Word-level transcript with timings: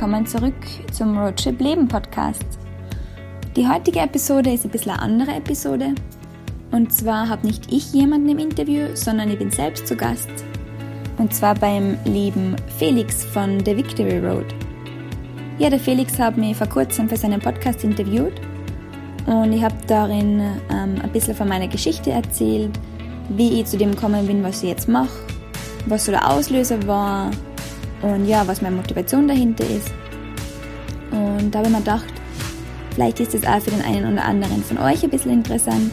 willkommen 0.00 0.24
zurück 0.24 0.54
zum 0.92 1.18
Roadtrip 1.18 1.60
Leben 1.60 1.86
Podcast. 1.86 2.58
Die 3.54 3.68
heutige 3.68 4.00
Episode 4.00 4.50
ist 4.50 4.64
ein 4.64 4.70
bisschen 4.70 4.92
eine 4.92 5.02
andere 5.02 5.32
Episode. 5.32 5.94
Und 6.70 6.90
zwar 6.90 7.28
habe 7.28 7.46
nicht 7.46 7.70
ich 7.70 7.92
jemanden 7.92 8.30
im 8.30 8.38
Interview, 8.38 8.86
sondern 8.94 9.30
ich 9.30 9.38
bin 9.38 9.50
selbst 9.50 9.86
zu 9.86 9.94
Gast. 9.94 10.30
Und 11.18 11.34
zwar 11.34 11.54
beim 11.54 11.98
lieben 12.06 12.56
Felix 12.78 13.26
von 13.26 13.62
The 13.62 13.76
Victory 13.76 14.26
Road. 14.26 14.46
Ja, 15.58 15.68
der 15.68 15.78
Felix 15.78 16.18
hat 16.18 16.38
mich 16.38 16.56
vor 16.56 16.68
kurzem 16.68 17.06
für 17.06 17.18
seinen 17.18 17.40
Podcast 17.40 17.84
interviewt 17.84 18.40
und 19.26 19.52
ich 19.52 19.62
habe 19.62 19.76
darin 19.86 20.40
ähm, 20.70 20.94
ein 21.02 21.12
bisschen 21.12 21.34
von 21.34 21.46
meiner 21.46 21.68
Geschichte 21.68 22.10
erzählt, 22.10 22.70
wie 23.28 23.60
ich 23.60 23.66
zu 23.66 23.76
dem 23.76 23.90
gekommen 23.90 24.26
bin, 24.26 24.42
was 24.42 24.62
ich 24.62 24.70
jetzt 24.70 24.88
mache, 24.88 25.12
was 25.84 26.06
so 26.06 26.10
der 26.10 26.26
Auslöser 26.26 26.86
war 26.86 27.30
und 28.02 28.26
ja, 28.26 28.46
was 28.46 28.62
meine 28.62 28.76
Motivation 28.76 29.28
dahinter 29.28 29.64
ist. 29.64 29.90
Und 31.10 31.50
da 31.50 31.58
habe 31.58 31.68
ich 31.68 31.74
mir 31.74 31.80
gedacht, 31.80 32.12
vielleicht 32.94 33.20
ist 33.20 33.34
es 33.34 33.44
auch 33.44 33.60
für 33.60 33.70
den 33.70 33.82
einen 33.82 34.12
oder 34.12 34.24
anderen 34.24 34.62
von 34.62 34.78
euch 34.78 35.02
ein 35.02 35.10
bisschen 35.10 35.32
interessant. 35.32 35.92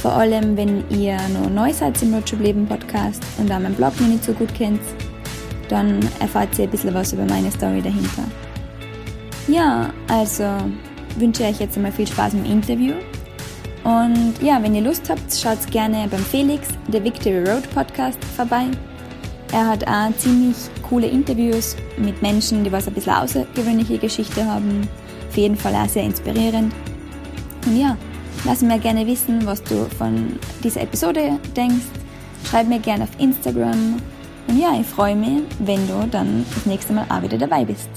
Vor 0.00 0.12
allem, 0.12 0.56
wenn 0.56 0.84
ihr 0.90 1.16
noch 1.28 1.50
neu 1.50 1.72
seid 1.72 2.00
im 2.02 2.14
Roadtrip 2.14 2.68
Podcast 2.68 3.22
und 3.38 3.50
auch 3.50 3.58
meinen 3.58 3.74
Blog 3.74 3.98
noch 4.00 4.08
nicht 4.08 4.24
so 4.24 4.32
gut 4.32 4.54
kennt, 4.54 4.80
dann 5.68 6.00
erfahrt 6.20 6.58
ihr 6.58 6.64
ein 6.64 6.70
bisschen 6.70 6.94
was 6.94 7.12
über 7.12 7.24
meine 7.24 7.50
Story 7.50 7.82
dahinter. 7.82 8.24
Ja, 9.48 9.90
also 10.08 10.44
wünsche 11.18 11.42
ich 11.42 11.48
euch 11.50 11.60
jetzt 11.60 11.76
einmal 11.76 11.92
viel 11.92 12.06
Spaß 12.06 12.34
im 12.34 12.44
Interview. 12.44 12.94
Und 13.84 14.34
ja, 14.40 14.62
wenn 14.62 14.74
ihr 14.74 14.82
Lust 14.82 15.10
habt, 15.10 15.34
schaut 15.34 15.70
gerne 15.70 16.08
beim 16.10 16.20
Felix, 16.20 16.68
der 16.88 17.04
Victory 17.04 17.44
Road 17.44 17.68
Podcast, 17.74 18.18
vorbei. 18.36 18.66
Er 19.54 19.68
hat 19.68 19.86
auch 19.86 20.10
ziemlich 20.16 20.56
coole 20.82 21.06
Interviews 21.06 21.76
mit 21.96 22.20
Menschen, 22.22 22.64
die 22.64 22.72
was 22.72 22.88
ein 22.88 22.94
bisschen 22.94 23.12
außergewöhnliche 23.12 23.98
Geschichte 23.98 24.44
haben. 24.44 24.88
Auf 25.28 25.36
jeden 25.36 25.54
Fall 25.54 25.76
auch 25.76 25.88
sehr 25.88 26.02
inspirierend. 26.02 26.74
Und 27.64 27.76
ja, 27.76 27.96
lass 28.44 28.62
mir 28.62 28.80
gerne 28.80 29.06
wissen, 29.06 29.46
was 29.46 29.62
du 29.62 29.86
von 29.96 30.40
dieser 30.64 30.80
Episode 30.80 31.38
denkst. 31.56 31.86
Schreib 32.50 32.66
mir 32.66 32.80
gerne 32.80 33.04
auf 33.04 33.10
Instagram. 33.18 34.02
Und 34.48 34.58
ja, 34.58 34.72
ich 34.80 34.88
freue 34.88 35.14
mich, 35.14 35.44
wenn 35.60 35.86
du 35.86 36.04
dann 36.10 36.44
das 36.52 36.66
nächste 36.66 36.92
Mal 36.92 37.06
auch 37.08 37.22
wieder 37.22 37.38
dabei 37.38 37.64
bist. 37.64 37.88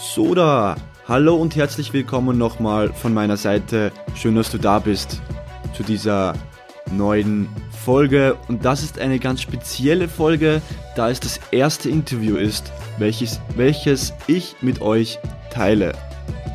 So 0.00 0.34
da, 0.34 0.74
hallo 1.06 1.36
und 1.36 1.54
herzlich 1.54 1.92
willkommen 1.92 2.38
nochmal 2.38 2.94
von 2.94 3.12
meiner 3.12 3.36
Seite. 3.36 3.92
Schön, 4.14 4.36
dass 4.36 4.50
du 4.50 4.56
da 4.56 4.78
bist 4.78 5.20
zu 5.74 5.82
dieser 5.82 6.32
neuen 6.92 7.48
Folge 7.84 8.36
und 8.48 8.64
das 8.64 8.82
ist 8.82 8.98
eine 8.98 9.18
ganz 9.18 9.40
spezielle 9.40 10.08
Folge, 10.08 10.60
da 10.96 11.10
es 11.10 11.20
das 11.20 11.40
erste 11.50 11.88
Interview 11.88 12.36
ist, 12.36 12.72
welches, 12.98 13.40
welches 13.56 14.12
ich 14.26 14.56
mit 14.60 14.80
euch 14.80 15.18
teile. 15.50 15.92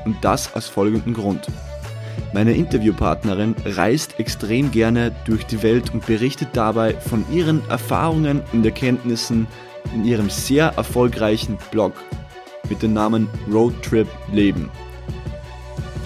Und 0.06 0.17
das 0.22 0.53
aus 0.53 0.67
folgendem 0.67 1.14
Grund. 1.14 1.48
Meine 2.34 2.53
Interviewpartnerin 2.53 3.56
reist 3.64 4.20
extrem 4.20 4.72
gerne 4.72 5.12
durch 5.25 5.45
die 5.45 5.62
Welt 5.62 5.94
und 5.94 6.06
berichtet 6.06 6.50
dabei 6.53 6.95
von 6.95 7.23
ihren 7.31 7.68
Erfahrungen 7.70 8.42
und 8.52 8.66
Erkenntnissen 8.66 9.47
in 9.94 10.03
ihrem 10.03 10.30
sehr 10.30 10.73
erfolgreichen 10.75 11.58
Blog 11.72 11.94
mit 12.70 12.81
dem 12.81 12.94
Namen 12.94 13.30
Roadtrip 13.52 14.08
Leben. 14.31 14.72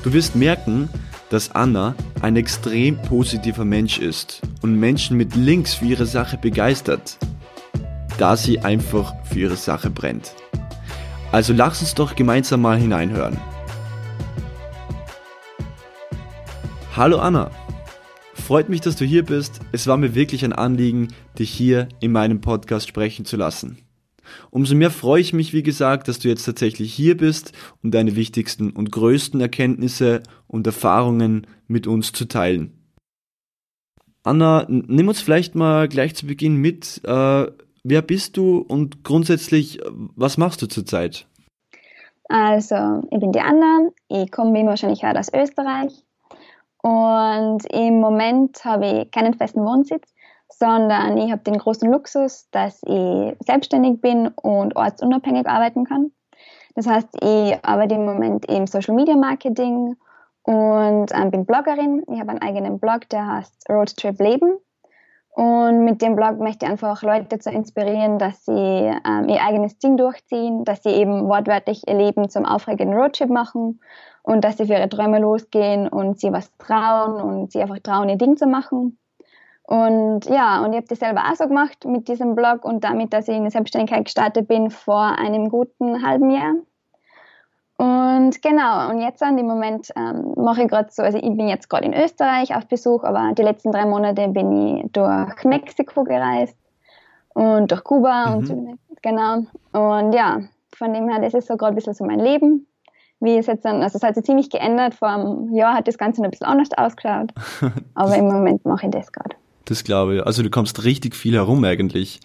Du 0.04 0.14
wirst 0.14 0.36
merken, 0.36 0.90
dass 1.30 1.52
Anna 1.52 1.96
ein 2.22 2.36
extrem 2.36 3.02
positiver 3.02 3.66
Mensch 3.66 4.00
ist 4.00 4.42
und 4.62 4.80
Menschen 4.80 5.18
mit 5.18 5.36
Links 5.36 5.76
für 5.76 5.86
ihre 5.86 6.06
Sache 6.06 6.38
begeistert, 6.38 7.18
da 8.18 8.36
sie 8.38 8.60
einfach 8.60 9.14
für 9.26 9.40
ihre 9.40 9.58
Sache 9.58 9.90
brennt. 9.90 10.34
Also 11.32 11.54
lass 11.54 11.82
uns 11.82 11.94
doch 11.94 12.16
gemeinsam 12.16 12.62
mal 12.62 12.78
hineinhören. 12.78 13.38
Hallo 16.96 17.20
Anna, 17.20 17.52
freut 18.34 18.70
mich, 18.70 18.82
dass 18.82 18.96
du 18.96 19.06
hier 19.06 19.24
bist. 19.24 19.60
Es 19.72 19.86
war 19.88 19.98
mir 19.98 20.16
wirklich 20.16 20.44
ein 20.44 20.54
Anliegen, 20.54 21.10
dich 21.38 21.52
hier 21.52 21.90
in 22.00 22.12
meinem 22.12 22.42
Podcast 22.42 22.88
sprechen 22.88 23.26
zu 23.26 23.36
lassen. 23.38 23.78
Umso 24.52 24.76
mehr 24.76 24.92
freue 24.92 25.22
ich 25.22 25.34
mich, 25.34 25.54
wie 25.54 25.64
gesagt, 25.64 26.08
dass 26.08 26.20
du 26.20 26.28
jetzt 26.28 26.46
tatsächlich 26.46 26.94
hier 26.94 27.18
bist, 27.18 27.54
um 27.84 27.92
deine 27.92 28.16
wichtigsten 28.16 28.72
und 28.72 28.92
größten 28.92 29.40
Erkenntnisse 29.42 30.24
und 30.48 30.68
Erfahrungen 30.68 31.48
mit 31.68 31.88
uns 31.88 32.12
zu 32.12 32.26
teilen. 32.26 32.74
Anna, 34.24 34.66
nimm 34.68 35.08
uns 35.08 35.22
vielleicht 35.22 35.56
mal 35.56 35.88
gleich 35.88 36.16
zu 36.16 36.28
Beginn 36.28 36.58
mit. 36.58 37.02
Äh, 37.06 37.48
wer 37.84 38.02
bist 38.02 38.36
du 38.38 38.58
und 38.58 39.04
grundsätzlich, 39.04 39.80
was 40.16 40.38
machst 40.38 40.62
du 40.62 40.68
zurzeit? 40.68 41.28
Also, 42.30 43.08
ich 43.10 43.20
bin 43.20 43.32
die 43.32 43.40
Anna, 43.40 43.90
ich 44.10 44.30
komme 44.32 44.54
wie 44.54 44.66
wahrscheinlich 44.66 45.04
auch 45.06 45.16
aus 45.16 45.32
Österreich 45.34 45.94
und 46.88 47.66
im 47.74 48.00
Moment 48.00 48.64
habe 48.64 48.86
ich 48.86 49.12
keinen 49.12 49.34
festen 49.34 49.62
Wohnsitz 49.62 50.14
sondern 50.50 51.18
ich 51.18 51.32
habe 51.32 51.44
den 51.44 51.58
großen 51.58 51.92
Luxus, 51.92 52.50
dass 52.52 52.82
ich 52.84 53.36
selbstständig 53.46 54.02
bin 54.02 54.30
und 54.30 54.76
ortsunabhängig 54.76 55.48
arbeiten 55.48 55.86
kann. 55.86 56.12
Das 56.76 56.88
heißt, 56.88 57.10
ich 57.22 57.66
arbeite 57.66 57.96
im 57.96 58.06
Moment 58.06 58.46
im 58.46 58.68
Social 58.68 58.96
Media 58.96 59.16
Marketing 59.16 59.96
und 60.44 61.12
ähm, 61.12 61.32
bin 61.32 61.46
Bloggerin. 61.46 62.04
Ich 62.12 62.20
habe 62.20 62.30
einen 62.30 62.42
eigenen 62.42 62.80
Blog, 62.80 63.10
der 63.10 63.28
heißt 63.28 63.70
Road 63.70 63.96
Trip 63.98 64.20
Leben. 64.20 64.58
Und 65.32 65.84
mit 65.84 66.02
dem 66.02 66.16
Blog 66.16 66.40
möchte 66.40 66.66
ich 66.66 66.72
einfach 66.72 67.04
Leute 67.04 67.38
zu 67.38 67.52
inspirieren, 67.52 68.18
dass 68.18 68.44
sie 68.46 68.52
ähm, 68.52 69.30
ihr 69.30 69.44
eigenes 69.44 69.78
Ding 69.78 69.98
durchziehen, 69.98 70.64
dass 70.64 70.82
sie 70.82 70.90
eben 70.90 71.28
wortwörtlich 71.28 71.88
ihr 71.88 71.96
Leben 71.96 72.30
zum 72.30 72.46
aufregenden 72.46 72.98
Roadtrip 72.98 73.30
machen 73.30 73.80
und 74.24 74.44
dass 74.44 74.58
sie 74.58 74.66
für 74.66 74.74
ihre 74.74 74.90
Träume 74.90 75.20
losgehen 75.20 75.88
und 75.88 76.20
sie 76.20 76.32
was 76.32 76.56
trauen 76.58 77.22
und 77.22 77.52
sie 77.52 77.62
einfach 77.62 77.80
trauen, 77.80 78.10
ihr 78.10 78.18
Ding 78.18 78.36
zu 78.36 78.48
machen. 78.48 78.98
Und 79.68 80.26
ja, 80.28 80.64
und 80.64 80.72
ich 80.72 80.78
habe 80.78 80.88
das 80.88 81.00
selber 81.00 81.24
auch 81.30 81.36
so 81.36 81.46
gemacht 81.46 81.84
mit 81.86 82.08
diesem 82.08 82.36
Blog 82.36 82.64
und 82.64 82.86
damit, 82.86 83.12
dass 83.12 83.28
ich 83.28 83.36
in 83.36 83.44
die 83.44 83.50
Selbstständigkeit 83.50 84.06
gestartet 84.06 84.48
bin 84.48 84.72
vor 84.72 85.20
einem 85.20 85.50
guten 85.50 86.06
halben 86.06 86.32
Jahr. 86.32 86.54
Und 87.76 88.42
genau, 88.42 88.90
und 88.90 89.02
jetzt 89.02 89.22
an 89.22 89.36
dem 89.36 89.46
Moment 89.46 89.92
ähm, 89.98 90.34
mache 90.38 90.64
ich 90.64 90.70
gerade 90.70 90.88
so, 90.90 91.04
also 91.04 91.18
ich 91.18 91.36
bin 91.36 91.50
jetzt 91.50 91.70
gerade 91.70 91.86
in 91.86 91.94
Österreich 91.94 92.56
auf 92.56 92.66
Besuch, 92.66 93.04
aber 93.04 93.34
die 93.38 93.44
letzten 93.44 93.74
drei 93.74 93.86
Monate 93.86 94.30
bin 94.30 94.78
ich 94.78 94.92
durch 94.94 95.44
Mexiko 95.44 96.06
gereist 96.06 96.58
und 97.34 97.70
durch 97.70 97.84
Kuba 97.84 98.30
mhm. 98.30 98.36
und 98.38 98.48
Südamerika, 98.48 98.80
genau. 99.02 99.36
Und 99.74 100.14
ja, 100.14 100.40
von 100.74 100.94
dem 100.94 101.10
her, 101.10 101.20
das 101.20 101.34
ist 101.34 101.48
so 101.48 101.58
gerade 101.58 101.74
ein 101.74 101.76
bisschen 101.76 101.94
so 101.94 102.06
mein 102.06 102.20
Leben. 102.20 102.68
Wie 103.20 103.38
es 103.38 103.48
jetzt 103.48 103.66
dann, 103.66 103.84
also 103.84 103.98
es 103.98 104.04
hat 104.04 104.16
sich 104.16 104.24
ziemlich 104.24 104.50
geändert, 104.50 104.94
vor 104.94 105.10
einem 105.10 105.54
Jahr 105.54 105.74
hat 105.74 105.90
das 105.90 105.98
Ganze 105.98 106.22
noch 106.22 106.28
ein 106.28 106.32
bisschen 106.32 106.48
anders 106.48 106.70
ausgeschaut, 106.78 107.34
aber 107.96 108.16
im 108.16 108.28
Moment 108.28 108.64
mache 108.64 108.86
ich 108.86 108.92
das 108.92 109.12
gerade. 109.12 109.36
Das 109.68 109.84
glaube 109.84 110.16
ich. 110.16 110.24
Also 110.26 110.44
du 110.44 110.50
kommst 110.50 110.86
richtig 110.86 111.14
viel 111.14 111.34
herum 111.34 111.64
eigentlich, 111.66 112.22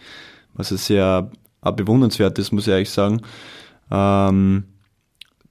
was 0.54 0.70
ja 0.70 0.76
sehr 0.76 1.30
bewundernswert 1.60 2.38
ist, 2.38 2.52
muss 2.52 2.66
ich 2.66 2.72
ehrlich 2.72 2.90
sagen. 2.90 3.22
Ähm, 3.90 4.64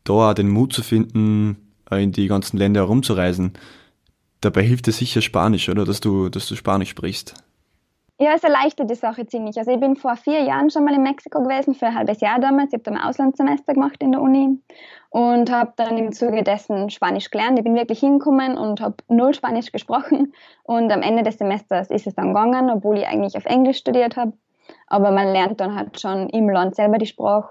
da 0.06 0.14
auch 0.14 0.34
den 0.34 0.50
Mut 0.50 0.74
zu 0.74 0.84
finden, 0.84 1.58
in 1.92 2.14
die 2.14 2.28
ganzen 2.28 2.58
Länder 2.58 2.82
herumzureisen. 2.82 3.54
Dabei 4.40 4.64
hilft 4.64 4.88
dir 4.88 4.94
sicher 4.94 5.22
Spanisch, 5.22 5.68
oder? 5.68 5.84
Dass 5.84 6.00
du, 6.00 6.30
dass 6.30 6.48
du 6.48 6.56
Spanisch 6.56 6.90
sprichst. 6.90 7.36
Ja, 8.22 8.36
es 8.36 8.44
erleichtert 8.44 8.88
die 8.88 8.96
Sache 8.96 9.26
ziemlich. 9.26 9.58
Also 9.58 9.72
ich 9.72 9.80
bin 9.80 9.96
vor 9.96 10.16
vier 10.16 10.44
Jahren 10.44 10.70
schon 10.70 10.86
mal 10.86 10.94
in 10.94 11.02
Mexiko 11.02 11.42
gewesen, 11.42 11.74
für 11.74 11.88
ein 11.88 11.96
halbes 11.96 12.22
Jahr 12.22 12.40
damals. 12.40 12.68
Ich 12.68 12.74
habe 12.74 12.84
da 12.84 12.92
ein 12.92 13.02
Auslandssemester 13.02 13.74
gemacht 13.74 13.96
in 13.98 14.12
der 14.12 14.22
Uni 14.22 14.60
und 15.10 15.52
habe 15.52 15.74
dann 15.76 15.98
im 15.98 16.12
Zuge 16.12 16.44
dessen 16.44 16.92
Spanisch 16.92 17.32
gelernt. 17.32 17.58
Ich 17.58 17.64
bin 17.64 17.74
wirklich 17.74 18.00
hingekommen 18.00 18.60
und 18.60 18.80
habe 18.80 18.98
null 19.08 19.34
Spanisch 19.34 19.72
gesprochen. 19.72 20.34
Und 20.62 20.92
am 20.92 21.02
Ende 21.02 21.24
des 21.24 21.40
Semesters 21.40 21.90
ist 21.90 22.06
es 22.06 22.14
dann 22.14 22.28
gegangen, 22.28 22.70
obwohl 22.70 23.00
ich 23.00 23.08
eigentlich 23.08 23.36
auf 23.38 23.46
Englisch 23.46 23.78
studiert 23.78 24.18
habe. 24.18 24.34
Aber 24.86 25.10
man 25.10 25.34
lernt 25.34 25.60
dann 25.60 25.74
halt 25.76 26.00
schon 26.00 26.30
im 26.30 26.48
Land 26.48 26.76
selber 26.76 27.00
die 27.00 27.08
Sprache. 27.08 27.50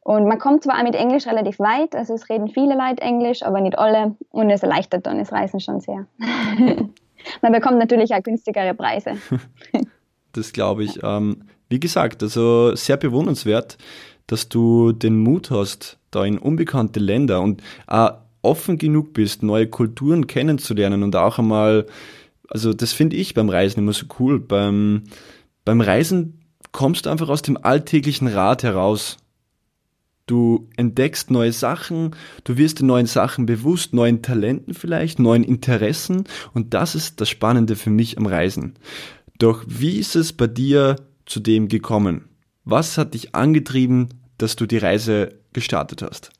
Und 0.00 0.26
man 0.28 0.38
kommt 0.38 0.62
zwar 0.62 0.78
auch 0.78 0.82
mit 0.82 0.94
Englisch 0.94 1.26
relativ 1.26 1.58
weit, 1.58 1.94
also 1.94 2.14
es 2.14 2.30
reden 2.30 2.48
viele 2.48 2.74
Leute 2.74 3.02
Englisch, 3.02 3.42
aber 3.42 3.60
nicht 3.60 3.78
alle. 3.78 4.16
Und 4.30 4.48
es 4.48 4.62
erleichtert 4.62 5.04
dann 5.04 5.18
das 5.18 5.30
Reisen 5.30 5.60
schon 5.60 5.80
sehr. 5.80 6.06
man 7.42 7.52
bekommt 7.52 7.78
natürlich 7.78 8.14
auch 8.14 8.22
günstigere 8.22 8.72
Preise. 8.72 9.18
das 10.36 10.52
glaube 10.52 10.84
ich. 10.84 11.00
Ähm, 11.02 11.44
wie 11.68 11.80
gesagt, 11.80 12.22
also 12.22 12.74
sehr 12.74 12.96
bewundernswert, 12.96 13.78
dass 14.26 14.48
du 14.48 14.92
den 14.92 15.18
Mut 15.18 15.50
hast, 15.50 15.98
da 16.10 16.24
in 16.24 16.38
unbekannte 16.38 17.00
Länder 17.00 17.40
und 17.40 17.62
auch 17.86 18.12
offen 18.42 18.78
genug 18.78 19.12
bist, 19.12 19.42
neue 19.42 19.66
Kulturen 19.66 20.26
kennenzulernen 20.26 21.02
und 21.02 21.16
auch 21.16 21.38
einmal, 21.38 21.86
also 22.48 22.72
das 22.72 22.92
finde 22.92 23.16
ich 23.16 23.34
beim 23.34 23.48
Reisen 23.48 23.80
immer 23.80 23.92
so 23.92 24.06
cool. 24.18 24.38
Beim, 24.38 25.04
beim 25.64 25.80
Reisen 25.80 26.40
kommst 26.72 27.06
du 27.06 27.10
einfach 27.10 27.28
aus 27.28 27.42
dem 27.42 27.56
alltäglichen 27.56 28.28
Rad 28.28 28.62
heraus. 28.62 29.16
Du 30.26 30.68
entdeckst 30.76 31.30
neue 31.30 31.52
Sachen, 31.52 32.16
du 32.42 32.56
wirst 32.56 32.80
den 32.80 32.88
neuen 32.88 33.06
Sachen 33.06 33.46
bewusst, 33.46 33.94
neuen 33.94 34.22
Talenten 34.22 34.74
vielleicht, 34.74 35.20
neuen 35.20 35.44
Interessen 35.44 36.24
und 36.52 36.74
das 36.74 36.96
ist 36.96 37.20
das 37.20 37.28
Spannende 37.28 37.76
für 37.76 37.90
mich 37.90 38.18
am 38.18 38.26
Reisen. 38.26 38.74
Doch 39.38 39.64
wie 39.66 39.98
ist 39.98 40.16
es 40.16 40.32
bei 40.32 40.46
dir 40.46 40.96
zu 41.26 41.40
dem 41.40 41.68
gekommen? 41.68 42.28
Was 42.64 42.98
hat 42.98 43.14
dich 43.14 43.34
angetrieben, 43.34 44.08
dass 44.38 44.56
du 44.56 44.66
die 44.66 44.78
Reise 44.78 45.40
gestartet 45.52 46.02
hast? 46.02 46.30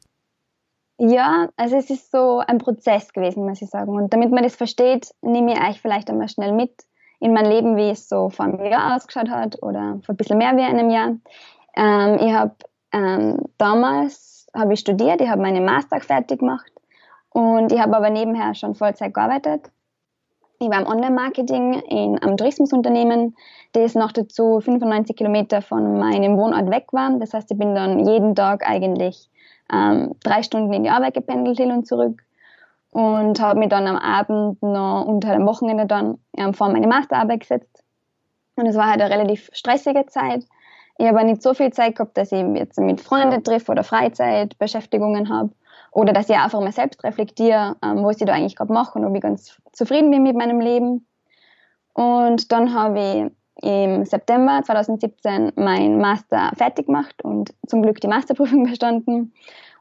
Ja, 0.99 1.49
also 1.57 1.77
es 1.77 1.91
ist 1.91 2.11
so 2.11 2.43
ein 2.47 2.59
Prozess 2.59 3.13
gewesen, 3.13 3.45
muss 3.45 3.61
ich 3.61 3.69
sagen. 3.69 3.91
Und 3.91 4.13
damit 4.13 4.31
man 4.31 4.43
das 4.43 4.57
versteht, 4.57 5.11
nehme 5.21 5.53
ich 5.53 5.61
euch 5.61 5.81
vielleicht 5.81 6.09
einmal 6.09 6.29
schnell 6.29 6.53
mit 6.53 6.73
in 7.21 7.33
mein 7.33 7.47
Leben, 7.47 7.77
wie 7.77 7.91
es 7.91 8.09
so 8.09 8.31
vor 8.31 8.47
einem 8.47 8.65
Jahr 8.65 8.97
ausgeschaut 8.97 9.29
hat 9.29 9.63
oder 9.63 10.01
vor 10.05 10.15
ein 10.15 10.17
bisschen 10.17 10.39
mehr 10.39 10.57
wie 10.57 10.63
einem 10.63 10.91
Jahr. 10.91 11.17
Ähm, 11.77 12.19
ich 12.21 12.33
habe 12.33 12.55
ähm, 12.93 13.41
damals 13.59 14.47
habe 14.55 14.73
ich 14.73 14.81
studiert, 14.81 15.21
ich 15.21 15.29
habe 15.29 15.43
meine 15.43 15.61
Master 15.61 16.01
fertig 16.01 16.41
gemacht 16.41 16.73
und 17.31 17.73
ich 17.73 17.79
habe 17.79 17.95
aber 17.97 18.11
nebenher 18.11 18.55
schon 18.55 18.75
Vollzeit 18.75 19.13
gearbeitet. 19.13 19.71
Ich 20.59 20.71
war 20.71 20.81
im 20.81 20.87
Online-Marketing 20.87 21.75
in 21.75 22.19
einem 22.19 22.37
Tourismusunternehmen, 22.37 23.37
das 23.73 23.95
noch 23.95 24.13
dazu 24.13 24.61
95 24.61 25.15
Kilometer 25.15 25.61
von 25.61 25.99
meinem 25.99 26.39
Wohnort 26.39 26.71
weg 26.71 26.87
war. 26.93 27.11
Das 27.19 27.35
heißt, 27.35 27.51
ich 27.51 27.59
bin 27.59 27.75
dann 27.75 28.07
jeden 28.07 28.35
Tag 28.35 28.67
eigentlich 28.67 29.29
ähm, 29.71 30.15
drei 30.23 30.43
Stunden 30.43 30.73
in 30.73 30.85
die 30.85 30.91
Arbeit 30.91 31.15
gependelt 31.15 31.59
hin 31.59 31.73
und 31.73 31.87
zurück 31.87 32.23
und 32.91 33.39
habe 33.41 33.59
mich 33.59 33.69
dann 33.69 33.87
am 33.87 33.97
Abend 33.97 34.63
noch 34.63 35.05
unter 35.07 35.35
dem 35.35 35.47
Wochenende 35.47 35.85
dann 35.85 36.19
ähm, 36.39 36.55
vor 36.55 36.71
meine 36.71 36.87
Masterarbeit 36.87 37.41
gesetzt. 37.41 37.85
Und 38.55 38.67
es 38.67 38.77
war 38.77 38.87
halt 38.87 39.03
eine 39.03 39.15
relativ 39.15 39.51
stressige 39.53 40.07
Zeit. 40.07 40.45
Ich 40.97 41.07
habe 41.07 41.23
nicht 41.25 41.43
so 41.43 41.53
viel 41.53 41.71
Zeit 41.75 41.97
gehabt, 41.97 42.17
dass 42.17 42.33
ich 42.33 42.43
jetzt 42.55 42.81
mit 42.81 43.03
Freunden 43.03 43.45
treffe 43.45 43.73
oder 43.73 43.85
Freizeitbeschäftigungen 43.85 45.29
habe 45.29 45.51
oder 45.97 46.13
dass 46.13 46.29
ich 46.29 46.37
einfach 46.37 46.61
mal 46.61 46.73
selbst 46.73 47.03
reflektiere, 47.05 47.77
ähm, 47.83 48.05
was 48.05 48.21
ich 48.21 48.27
da 48.27 48.35
eigentlich 48.35 48.55
gerade 48.55 48.71
mache 48.71 48.99
und 48.99 49.07
ob 49.07 49.15
ich 49.15 49.23
ganz 49.23 49.57
zufrieden 49.73 50.11
bin 50.11 50.23
mit 50.23 50.37
meinem 50.37 50.61
Leben. 50.61 51.07
Und 51.95 52.53
dann 52.53 52.75
habe 52.75 53.01
ich 53.01 53.67
im 53.67 54.05
September 54.05 54.61
2017 54.63 55.53
mein 55.57 55.99
Master 55.99 56.53
fertig 56.55 56.85
gemacht 56.87 57.25
und 57.25 57.55
zum 57.67 57.81
Glück 57.81 57.99
die 58.03 58.09
Masterprüfung 58.09 58.65
bestanden. 58.71 59.33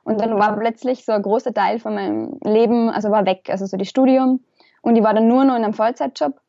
Und 0.05 0.21
dann 0.21 0.39
war 0.39 0.57
plötzlich 0.57 1.03
so 1.03 1.11
ein 1.11 1.21
großer 1.21 1.53
Teil 1.53 1.79
von 1.79 1.95
meinem 1.95 2.39
Leben, 2.45 2.89
also 2.89 3.11
war 3.11 3.25
weg, 3.25 3.49
also 3.49 3.65
so 3.65 3.75
das 3.75 3.89
Studium. 3.89 4.39
Und 4.81 4.95
ich 4.95 5.03
war 5.03 5.13
dann 5.13 5.27
nur 5.27 5.43
noch 5.43 5.57
in 5.57 5.65
einem 5.65 5.73
Vollzeitjob. 5.73 6.39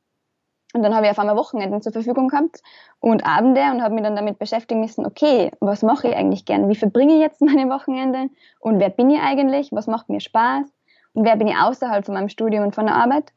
Und 0.74 0.82
dann 0.82 0.94
habe 0.94 1.06
ich 1.06 1.10
auf 1.10 1.18
einmal 1.18 1.36
Wochenenden 1.36 1.80
zur 1.80 1.92
Verfügung 1.92 2.28
gehabt 2.28 2.60
und 3.00 3.24
Abende 3.24 3.62
und 3.72 3.82
habe 3.82 3.94
mich 3.94 4.02
dann 4.02 4.16
damit 4.16 4.38
beschäftigen 4.38 4.80
müssen, 4.80 5.06
okay, 5.06 5.50
was 5.60 5.82
mache 5.82 6.08
ich 6.08 6.16
eigentlich 6.16 6.44
gern? 6.44 6.68
Wie 6.68 6.74
verbringe 6.74 7.14
ich 7.14 7.20
jetzt 7.20 7.40
meine 7.40 7.68
Wochenende? 7.70 8.30
Und 8.58 8.78
wer 8.78 8.90
bin 8.90 9.10
ich 9.10 9.20
eigentlich? 9.20 9.70
Was 9.72 9.86
macht 9.86 10.08
mir 10.08 10.20
Spaß? 10.20 10.66
Und 11.14 11.24
wer 11.24 11.36
bin 11.36 11.48
ich 11.48 11.56
außerhalb 11.56 12.04
von 12.04 12.14
meinem 12.14 12.28
Studium 12.28 12.64
und 12.64 12.74
von 12.74 12.86
der 12.86 12.96
Arbeit? 12.96 13.32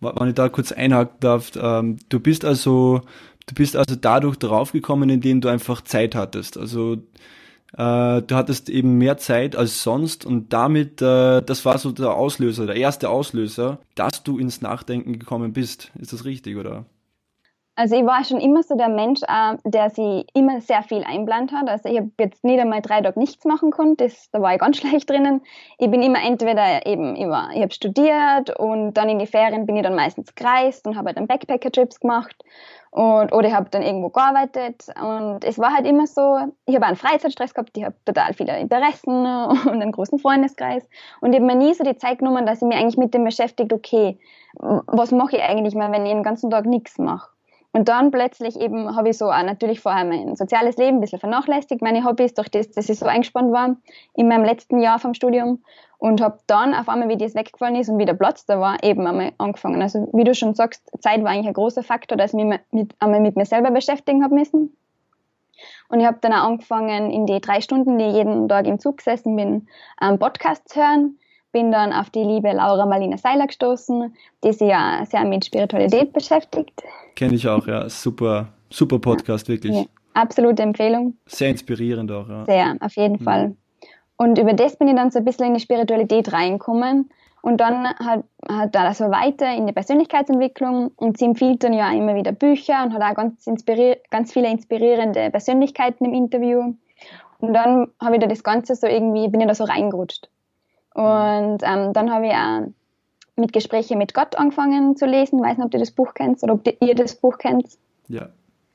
Wenn 0.00 0.28
ich 0.28 0.34
da 0.34 0.48
kurz 0.48 0.72
einhaken 0.72 1.16
darf, 1.20 1.52
ähm, 1.60 1.98
du 2.08 2.20
bist 2.20 2.44
also, 2.44 3.02
du 3.46 3.54
bist 3.54 3.76
also 3.76 3.96
dadurch 3.96 4.36
draufgekommen, 4.36 5.10
indem 5.10 5.40
du 5.40 5.48
einfach 5.48 5.80
Zeit 5.82 6.14
hattest. 6.14 6.56
Also 6.58 6.98
äh, 7.72 8.22
du 8.22 8.34
hattest 8.34 8.68
eben 8.68 8.98
mehr 8.98 9.16
Zeit 9.18 9.56
als 9.56 9.82
sonst 9.82 10.26
und 10.26 10.52
damit, 10.52 11.00
äh, 11.00 11.42
das 11.42 11.64
war 11.64 11.78
so 11.78 11.92
der 11.92 12.14
Auslöser, 12.14 12.66
der 12.66 12.76
erste 12.76 13.08
Auslöser, 13.08 13.78
dass 13.94 14.22
du 14.22 14.38
ins 14.38 14.60
Nachdenken 14.60 15.18
gekommen 15.18 15.52
bist. 15.52 15.90
Ist 15.98 16.12
das 16.12 16.24
richtig, 16.24 16.56
oder? 16.56 16.84
Also 17.74 17.96
ich 17.96 18.04
war 18.04 18.22
schon 18.22 18.38
immer 18.38 18.62
so 18.62 18.76
der 18.76 18.90
Mensch, 18.90 19.20
äh, 19.22 19.56
der 19.64 19.88
sich 19.88 20.26
immer 20.34 20.60
sehr 20.60 20.82
viel 20.82 21.04
einplant 21.04 21.52
hat. 21.52 21.68
Also 21.68 21.88
ich 21.88 21.96
habe 21.96 22.10
jetzt 22.18 22.44
nicht 22.44 22.60
einmal 22.60 22.82
drei 22.82 23.00
Tage 23.00 23.18
nichts 23.18 23.46
machen 23.46 23.70
können, 23.70 23.96
das, 23.96 24.28
da 24.30 24.42
war 24.42 24.52
ich 24.52 24.60
ganz 24.60 24.76
schlecht 24.78 25.08
drinnen. 25.08 25.40
Ich 25.78 25.90
bin 25.90 26.02
immer 26.02 26.22
entweder 26.22 26.84
eben, 26.86 27.16
ich, 27.16 27.26
war, 27.26 27.50
ich 27.54 27.62
habe 27.62 27.72
studiert 27.72 28.50
und 28.58 28.92
dann 28.94 29.08
in 29.08 29.18
die 29.18 29.26
Ferien 29.26 29.64
bin 29.64 29.76
ich 29.76 29.82
dann 29.82 29.94
meistens 29.94 30.34
gereist 30.34 30.86
und 30.86 30.96
habe 30.96 31.08
halt 31.08 31.16
dann 31.16 31.26
Backpacker-Trips 31.26 32.00
gemacht 32.00 32.36
und, 32.90 33.32
oder 33.32 33.48
ich 33.48 33.54
habe 33.54 33.70
dann 33.70 33.82
irgendwo 33.82 34.10
gearbeitet 34.10 34.88
und 35.00 35.42
es 35.42 35.58
war 35.58 35.72
halt 35.72 35.86
immer 35.86 36.06
so, 36.06 36.40
ich 36.66 36.74
habe 36.74 36.84
einen 36.84 36.96
Freizeitstress 36.96 37.54
gehabt, 37.54 37.70
ich 37.74 37.84
habe 37.84 37.96
total 38.04 38.34
viele 38.34 38.58
Interessen 38.58 39.24
und 39.46 39.68
einen 39.68 39.92
großen 39.92 40.18
Freundeskreis 40.18 40.86
und 41.22 41.32
ich 41.32 41.40
habe 41.40 41.46
mir 41.46 41.56
nie 41.56 41.72
so 41.72 41.84
die 41.84 41.96
Zeit 41.96 42.18
genommen, 42.18 42.44
dass 42.44 42.60
ich 42.60 42.68
mich 42.68 42.76
eigentlich 42.76 42.98
mit 42.98 43.14
dem 43.14 43.24
beschäftigt, 43.24 43.72
okay, 43.72 44.18
was 44.58 45.10
mache 45.10 45.38
ich 45.38 45.42
eigentlich 45.42 45.74
mal, 45.74 45.90
wenn 45.90 46.04
ich 46.04 46.12
den 46.12 46.22
ganzen 46.22 46.50
Tag 46.50 46.66
nichts 46.66 46.98
mache. 46.98 47.31
Und 47.72 47.88
dann 47.88 48.10
plötzlich 48.10 48.60
eben 48.60 48.94
habe 48.94 49.08
ich 49.08 49.18
so 49.18 49.30
auch 49.30 49.42
natürlich 49.42 49.80
vorher 49.80 50.04
mein 50.04 50.36
soziales 50.36 50.76
Leben 50.76 50.98
ein 50.98 51.00
bisschen 51.00 51.18
vernachlässigt, 51.18 51.80
meine 51.80 52.04
Hobbys, 52.04 52.34
durch 52.34 52.50
das, 52.50 52.70
dass 52.70 52.88
ich 52.90 52.98
so 52.98 53.06
eingespannt 53.06 53.50
war 53.50 53.76
in 54.14 54.28
meinem 54.28 54.44
letzten 54.44 54.78
Jahr 54.78 54.98
vom 54.98 55.14
Studium 55.14 55.62
und 55.96 56.20
habe 56.20 56.38
dann 56.46 56.74
auf 56.74 56.88
einmal, 56.90 57.08
wie 57.08 57.16
das 57.16 57.34
weggefallen 57.34 57.76
ist 57.76 57.88
und 57.88 57.98
wieder 57.98 58.12
Platz 58.12 58.44
da 58.44 58.60
war, 58.60 58.82
eben 58.84 59.06
einmal 59.06 59.32
angefangen. 59.38 59.80
Also 59.80 60.08
wie 60.12 60.24
du 60.24 60.34
schon 60.34 60.54
sagst, 60.54 60.82
Zeit 61.00 61.22
war 61.22 61.30
eigentlich 61.30 61.46
ein 61.46 61.54
großer 61.54 61.82
Faktor, 61.82 62.18
dass 62.18 62.34
ich 62.34 62.44
mich 62.44 62.60
mit, 62.72 62.94
einmal 62.98 63.20
mit 63.20 63.36
mir 63.36 63.46
selber 63.46 63.70
beschäftigen 63.70 64.22
habe 64.22 64.34
müssen. 64.34 64.76
Und 65.88 66.00
ich 66.00 66.06
habe 66.06 66.18
dann 66.20 66.32
auch 66.32 66.44
angefangen, 66.44 67.10
in 67.10 67.24
die 67.24 67.40
drei 67.40 67.60
Stunden, 67.60 67.98
die 67.98 68.04
ich 68.04 68.14
jeden 68.14 68.48
Tag 68.48 68.66
im 68.66 68.80
Zug 68.80 68.98
gesessen 68.98 69.36
bin, 69.36 69.68
Podcasts 70.18 70.76
hören 70.76 71.18
bin 71.52 71.70
dann 71.70 71.92
auf 71.92 72.10
die 72.10 72.24
liebe 72.24 72.50
Laura 72.52 72.86
Marlina 72.86 73.16
Seiler 73.16 73.46
gestoßen, 73.46 74.14
die 74.42 74.52
sich 74.52 74.68
ja 74.68 75.04
sehr 75.08 75.24
mit 75.24 75.44
Spiritualität 75.44 76.12
beschäftigt. 76.12 76.82
Kenne 77.14 77.34
ich 77.34 77.46
auch, 77.46 77.66
ja. 77.66 77.88
Super, 77.88 78.48
super 78.70 78.98
Podcast, 78.98 79.48
wirklich. 79.48 79.74
Ja, 79.74 79.84
absolute 80.14 80.62
Empfehlung. 80.62 81.16
Sehr 81.26 81.50
inspirierend 81.50 82.10
auch, 82.10 82.28
ja. 82.28 82.44
Sehr, 82.46 82.76
auf 82.80 82.96
jeden 82.96 83.18
mhm. 83.20 83.24
Fall. 83.24 83.56
Und 84.16 84.38
über 84.38 84.54
das 84.54 84.76
bin 84.76 84.88
ich 84.88 84.94
dann 84.94 85.10
so 85.10 85.18
ein 85.18 85.24
bisschen 85.24 85.46
in 85.46 85.54
die 85.54 85.60
Spiritualität 85.60 86.32
reingekommen. 86.32 87.10
Und 87.42 87.60
dann 87.60 87.88
hat, 87.88 88.22
hat 88.48 88.74
da 88.74 88.94
so 88.94 89.10
weiter 89.10 89.52
in 89.52 89.66
die 89.66 89.72
Persönlichkeitsentwicklung 89.72 90.92
und 90.94 91.18
sie 91.18 91.24
empfiehlt 91.24 91.64
dann 91.64 91.72
ja 91.72 91.92
immer 91.92 92.14
wieder 92.14 92.30
Bücher 92.30 92.84
und 92.84 92.94
hat 92.94 93.02
auch 93.02 93.16
ganz, 93.16 93.44
ganz 94.10 94.32
viele 94.32 94.48
inspirierende 94.48 95.28
Persönlichkeiten 95.30 96.04
im 96.04 96.14
Interview. 96.14 96.74
Und 97.40 97.52
dann 97.52 97.88
habe 98.00 98.14
ich 98.14 98.20
da 98.20 98.28
das 98.28 98.44
Ganze 98.44 98.76
so 98.76 98.86
irgendwie, 98.86 99.26
bin 99.26 99.40
ich 99.40 99.48
da 99.48 99.56
so 99.56 99.64
reingerutscht. 99.64 100.28
Und 100.94 101.62
ähm, 101.62 101.92
dann 101.92 102.12
habe 102.12 102.26
ich 102.26 102.32
auch 102.32 102.72
mit 103.36 103.52
Gespräche 103.52 103.96
mit 103.96 104.14
Gott 104.14 104.36
angefangen 104.36 104.96
zu 104.96 105.06
lesen. 105.06 105.38
Ich 105.38 105.44
weiß 105.44 105.56
nicht, 105.56 105.64
ob 105.64 105.70
du 105.70 105.78
das 105.78 105.90
Buch 105.90 106.14
kennst 106.14 106.42
oder 106.42 106.54
ob 106.54 106.66
ihr 106.80 106.94
das 106.94 107.14
Buch 107.14 107.38
kennt. 107.38 107.66
Ja, 108.08 108.28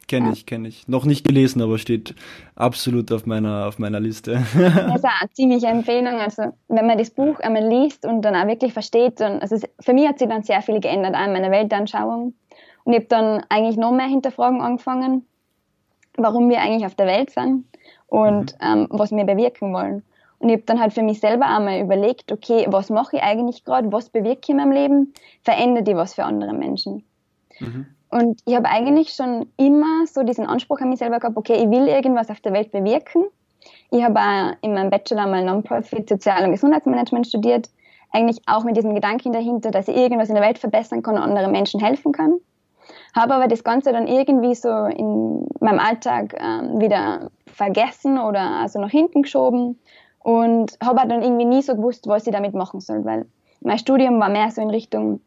kenne 0.08 0.28
ja. 0.28 0.34
ich, 0.34 0.46
kenne 0.46 0.68
ich. 0.68 0.88
Noch 0.88 1.06
nicht 1.06 1.26
gelesen, 1.26 1.62
aber 1.62 1.78
steht 1.78 2.16
absolut 2.56 3.12
auf 3.12 3.26
meiner, 3.26 3.68
auf 3.68 3.78
meiner 3.78 4.00
Liste. 4.00 4.44
das 4.56 4.96
ist 4.96 5.06
auch 5.06 5.22
eine 5.22 5.32
ziemliche 5.34 5.68
Empfehlung. 5.68 6.16
Also, 6.16 6.54
wenn 6.68 6.88
man 6.88 6.98
das 6.98 7.12
Buch 7.12 7.40
einmal 7.40 7.68
liest 7.68 8.06
und 8.06 8.24
dann 8.24 8.36
auch 8.36 8.48
wirklich 8.48 8.74
versteht, 8.74 9.20
dann, 9.20 9.40
also 9.40 9.58
für 9.80 9.94
mich 9.94 10.08
hat 10.08 10.20
sich 10.20 10.28
dann 10.28 10.44
sehr 10.44 10.62
viel 10.62 10.80
geändert, 10.80 11.16
auch 11.16 11.26
in 11.26 11.34
meiner 11.34 11.52
Weltanschauung. 11.52 12.34
Und 12.84 12.94
ich 12.94 13.00
habe 13.00 13.08
dann 13.10 13.44
eigentlich 13.50 13.78
noch 13.78 13.92
mehr 13.92 14.08
hinterfragen 14.08 14.62
angefangen, 14.62 15.26
warum 16.16 16.50
wir 16.50 16.62
eigentlich 16.62 16.86
auf 16.86 16.96
der 16.96 17.06
Welt 17.06 17.30
sind 17.30 17.66
und 18.08 18.56
mhm. 18.60 18.66
ähm, 18.66 18.88
was 18.90 19.12
wir 19.12 19.24
bewirken 19.26 19.74
wollen. 19.74 20.04
Und 20.40 20.50
ich 20.50 20.56
habe 20.56 20.64
dann 20.66 20.80
halt 20.80 20.94
für 20.94 21.02
mich 21.02 21.20
selber 21.20 21.48
einmal 21.48 21.80
überlegt, 21.80 22.32
okay, 22.32 22.68
was 22.70 22.90
mache 22.90 23.18
ich 23.18 23.24
eigentlich 23.24 23.64
gerade, 23.64 23.92
was 23.92 24.10
bewirke 24.10 24.42
ich 24.44 24.50
in 24.50 24.58
meinem 24.58 24.72
Leben, 24.72 25.14
verändert 25.44 25.88
ich 25.88 25.96
was 25.96 26.14
für 26.14 26.26
andere 26.26 26.54
Menschen. 26.54 27.04
Mhm. 27.60 27.88
Und 28.10 28.42
ich 28.46 28.56
habe 28.56 28.70
eigentlich 28.70 29.10
schon 29.10 29.48
immer 29.58 30.06
so 30.06 30.24
diesen 30.24 30.46
Anspruch 30.46 30.80
an 30.80 30.90
mich 30.90 31.00
selber 31.00 31.20
gehabt, 31.20 31.38
okay, 31.38 31.56
ich 31.56 31.70
will 31.70 31.88
irgendwas 31.88 32.30
auf 32.30 32.40
der 32.40 32.54
Welt 32.54 32.72
bewirken. 32.72 33.26
Ich 33.90 34.04
habe 34.04 34.20
auch 34.20 34.54
in 34.62 34.74
meinem 34.74 34.90
Bachelor 34.90 35.28
mal 35.28 35.44
Non-Profit 35.44 36.08
Sozial- 36.08 36.46
und 36.46 36.52
Gesundheitsmanagement 36.52 37.28
studiert, 37.28 37.70
eigentlich 38.12 38.40
auch 38.46 38.64
mit 38.64 38.78
diesem 38.78 38.96
Gedanken 38.96 39.34
dahinter, 39.34 39.72
dass 39.72 39.88
ich 39.88 39.98
irgendwas 39.98 40.30
in 40.30 40.36
der 40.36 40.44
Welt 40.44 40.58
verbessern 40.58 41.02
kann 41.02 41.16
und 41.16 41.22
anderen 41.22 41.52
Menschen 41.52 41.82
helfen 41.82 42.12
kann. 42.12 42.40
Habe 43.14 43.34
aber 43.34 43.48
das 43.48 43.64
Ganze 43.64 43.92
dann 43.92 44.08
irgendwie 44.08 44.56
so 44.56 44.70
in 44.86 45.48
meinem 45.60 45.80
Alltag 45.80 46.36
ähm, 46.40 46.80
wieder 46.80 47.32
vergessen 47.48 48.20
oder 48.20 48.62
also 48.62 48.80
nach 48.80 48.92
hinten 48.92 49.24
geschoben 49.24 49.80
und 50.28 50.78
habe 50.84 51.08
dann 51.08 51.22
irgendwie 51.22 51.46
nie 51.46 51.62
so 51.62 51.74
gewusst, 51.74 52.06
was 52.06 52.28
ich 52.28 52.34
damit 52.34 52.54
machen 52.54 52.82
soll, 52.82 53.06
weil 53.06 53.28
mein 53.62 53.78
Studium 53.78 54.20
war 54.20 54.28
mehr 54.28 54.52
so 54.52 54.62
in 54.62 54.70
Richtung 54.70 55.22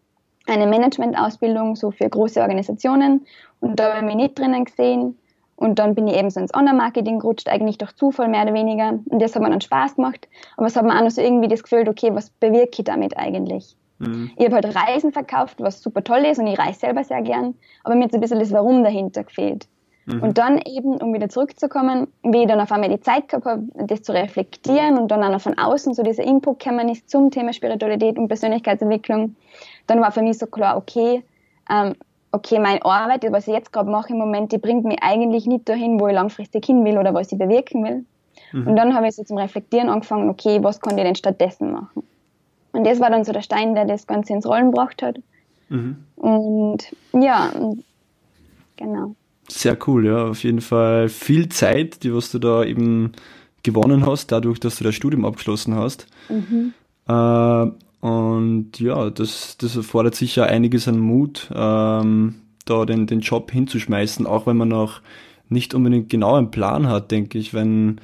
eine 0.47 0.67
Managementausbildung, 0.67 1.75
so 1.75 1.91
für 1.91 2.07
große 2.07 2.39
Organisationen 2.43 3.25
und 3.61 3.81
da 3.81 3.95
habe 3.95 4.01
ich 4.01 4.05
mich 4.05 4.17
nicht 4.17 4.39
drinnen 4.39 4.67
gesehen 4.67 5.17
und 5.57 5.79
dann 5.79 5.95
bin 5.95 6.07
ich 6.07 6.19
eben 6.19 6.29
so 6.29 6.39
ins 6.39 6.53
Online-Marketing 6.53 7.21
gerutscht, 7.21 7.49
eigentlich 7.49 7.79
durch 7.79 7.97
Zufall 7.97 8.29
mehr 8.29 8.43
oder 8.43 8.53
weniger 8.53 8.99
und 9.07 9.23
das 9.23 9.35
hat 9.35 9.43
mir 9.43 9.49
dann 9.49 9.63
Spaß 9.63 9.97
gemacht, 9.97 10.29
aber 10.59 10.67
es 10.67 10.77
hat 10.77 10.85
mir 10.85 10.95
auch 10.95 11.03
noch 11.03 11.11
so 11.11 11.23
irgendwie 11.23 11.49
das 11.49 11.63
Gefühl, 11.63 11.89
okay, 11.89 12.11
was 12.13 12.29
bewirke 12.29 12.81
ich 12.81 12.85
damit 12.85 13.17
eigentlich? 13.17 13.75
Mhm. 14.01 14.33
Ich 14.37 14.45
habe 14.45 14.57
halt 14.57 14.77
Reisen 14.77 15.13
verkauft, 15.13 15.63
was 15.63 15.81
super 15.81 16.05
toll 16.05 16.27
ist 16.27 16.39
und 16.39 16.47
ich 16.47 16.59
reise 16.59 16.79
selber 16.79 17.05
sehr 17.05 17.23
gern, 17.23 17.55
aber 17.85 17.95
mir 17.95 18.05
hat 18.05 18.13
so 18.13 18.19
ein 18.19 18.21
bisschen 18.21 18.41
das 18.41 18.53
Warum 18.53 18.85
dahinter 18.85 19.25
gefehlt. 19.25 19.67
Mhm. 20.15 20.23
Und 20.23 20.39
dann 20.39 20.59
eben, 20.59 20.97
um 20.97 21.13
wieder 21.15 21.29
zurückzukommen, 21.29 22.09
wie 22.23 22.43
ich 22.43 22.49
dann 22.49 22.61
auf 22.61 22.73
einmal 22.73 22.91
die 22.91 23.01
Zeit 23.01 23.29
gehabt 23.29 23.47
habe, 23.47 23.63
das 23.87 24.03
zu 24.03 24.13
reflektieren 24.13 24.99
und 24.99 25.09
dann 25.11 25.23
auch 25.23 25.31
noch 25.31 25.41
von 25.41 25.59
außen 25.59 25.95
so 25.95 26.03
dieser 26.03 26.25
Input 26.25 26.59
gekommen 26.59 26.89
ist 26.89 27.09
zum 27.09 27.31
Thema 27.31 27.53
Spiritualität 27.53 28.19
und 28.19 28.29
Persönlichkeitsentwicklung, 28.29 29.37
dann 29.87 30.01
war 30.01 30.13
für 30.13 30.23
mich 30.23 30.39
so 30.39 30.47
klar, 30.47 30.77
okay, 30.77 31.23
ähm, 31.71 31.95
okay, 32.33 32.59
meine 32.59 32.85
Arbeit, 32.85 33.25
was 33.31 33.49
ich 33.49 33.55
jetzt 33.55 33.73
gerade 33.73 33.91
mache 33.91 34.13
im 34.13 34.19
Moment, 34.19 34.53
die 34.53 34.59
bringt 34.59 34.85
mich 34.85 35.03
eigentlich 35.03 35.47
nicht 35.47 35.69
dahin, 35.69 35.99
wo 36.01 36.09
ich 36.09 36.15
langfristig 36.15 36.65
hin 36.65 36.85
will 36.85 36.99
oder 36.99 37.13
was 37.15 37.33
ich 37.33 37.39
bewirken 37.39 37.85
will. 37.85 38.05
Mhm. 38.53 38.69
Und 38.69 38.77
dann 38.77 38.95
habe 38.95 39.09
ich 39.09 39.17
so 39.17 39.25
zum 39.25 39.39
Reflektieren 39.39 39.89
angefangen, 39.89 40.29
okay, 40.29 40.63
was 40.63 40.81
kann 40.81 40.97
ich 40.97 41.05
denn 41.05 41.15
stattdessen 41.15 41.73
machen? 41.73 42.03
Und 42.73 42.87
das 42.87 43.01
war 43.01 43.11
dann 43.11 43.25
so 43.25 43.33
der 43.33 43.43
Stein, 43.43 43.75
der 43.75 43.85
das 43.85 44.07
Ganze 44.07 44.33
ins 44.33 44.47
Rollen 44.47 44.71
gebracht 44.71 45.03
hat. 45.03 45.19
Mhm. 45.69 46.05
Und 46.17 46.79
ja, 47.13 47.51
genau. 48.77 49.15
Sehr 49.51 49.77
cool, 49.87 50.07
ja. 50.07 50.27
Auf 50.29 50.45
jeden 50.45 50.61
Fall 50.61 51.09
viel 51.09 51.49
Zeit, 51.49 52.05
die 52.05 52.15
was 52.15 52.31
du 52.31 52.39
da 52.39 52.65
eben 52.65 53.13
gewonnen 53.63 54.07
hast, 54.07 54.33
dadurch, 54.33 54.61
dass 54.61 54.77
du 54.77 54.85
das 54.85 54.95
Studium 54.95 55.25
abgeschlossen 55.25 55.75
hast. 55.75 56.07
Mhm. 56.29 56.73
Äh, 57.09 57.71
und 58.01 58.79
ja, 58.79 59.11
das, 59.11 59.59
das 59.59 59.77
erfordert 59.77 60.15
sicher 60.15 60.47
einiges 60.47 60.89
an 60.89 60.99
Mut, 60.99 61.51
ähm, 61.55 62.37
da 62.65 62.87
den, 62.87 63.07
den 63.07 63.21
Job 63.21 63.51
hinzuschmeißen, 63.51 64.27
auch 64.27 64.47
wenn 64.47 64.57
man 64.57 64.69
noch 64.69 65.03
nicht 65.49 65.75
unbedingt 65.75 66.09
genau 66.09 66.37
einen 66.37 66.53
Plan 66.53 66.87
hat, 66.87 67.11
denke 67.11 67.37
ich, 67.39 67.53
wenn, 67.53 68.01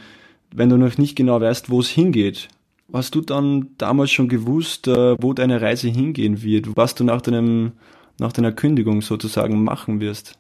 wenn 0.53 0.69
du 0.69 0.77
noch 0.77 0.99
nicht 0.99 1.17
genau 1.17 1.41
weißt, 1.41 1.71
wo 1.71 1.81
es 1.81 1.89
hingeht. 1.89 2.49
Hast 2.93 3.15
du 3.15 3.21
dann 3.21 3.69
damals 3.79 4.11
schon 4.11 4.29
gewusst, 4.29 4.89
äh, 4.89 5.17
wo 5.21 5.33
deine 5.33 5.61
Reise 5.61 5.89
hingehen 5.89 6.43
wird, 6.43 6.77
was 6.77 6.95
du 6.95 7.05
nach 7.05 7.23
deinem, 7.23 7.73
nach 8.19 8.33
deiner 8.33 8.53
Kündigung 8.53 9.01
sozusagen 9.01 9.63
machen 9.63 10.01
wirst? 10.01 10.39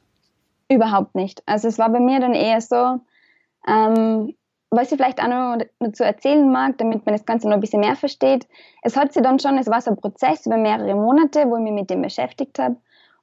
Überhaupt 0.68 1.14
nicht. 1.14 1.42
Also 1.46 1.68
es 1.68 1.78
war 1.78 1.90
bei 1.90 2.00
mir 2.00 2.20
dann 2.20 2.34
eher 2.34 2.60
so, 2.60 3.00
ähm, 3.66 4.34
was 4.70 4.90
ich 4.90 4.96
vielleicht 4.96 5.22
auch 5.22 5.28
noch 5.28 5.58
dazu 5.78 6.02
erzählen 6.02 6.50
mag, 6.50 6.78
damit 6.78 7.06
man 7.06 7.14
das 7.14 7.24
Ganze 7.24 7.48
noch 7.48 7.54
ein 7.54 7.60
bisschen 7.60 7.80
mehr 7.80 7.96
versteht. 7.96 8.46
Es 8.82 8.96
hat 8.96 9.12
sich 9.12 9.22
dann 9.22 9.38
schon, 9.38 9.58
es 9.58 9.68
war 9.68 9.80
so 9.80 9.90
ein 9.90 9.96
Prozess 9.96 10.44
über 10.46 10.56
mehrere 10.56 10.94
Monate, 10.94 11.48
wo 11.48 11.56
ich 11.56 11.62
mich 11.62 11.72
mit 11.72 11.90
dem 11.90 12.02
beschäftigt 12.02 12.58
habe. 12.58 12.76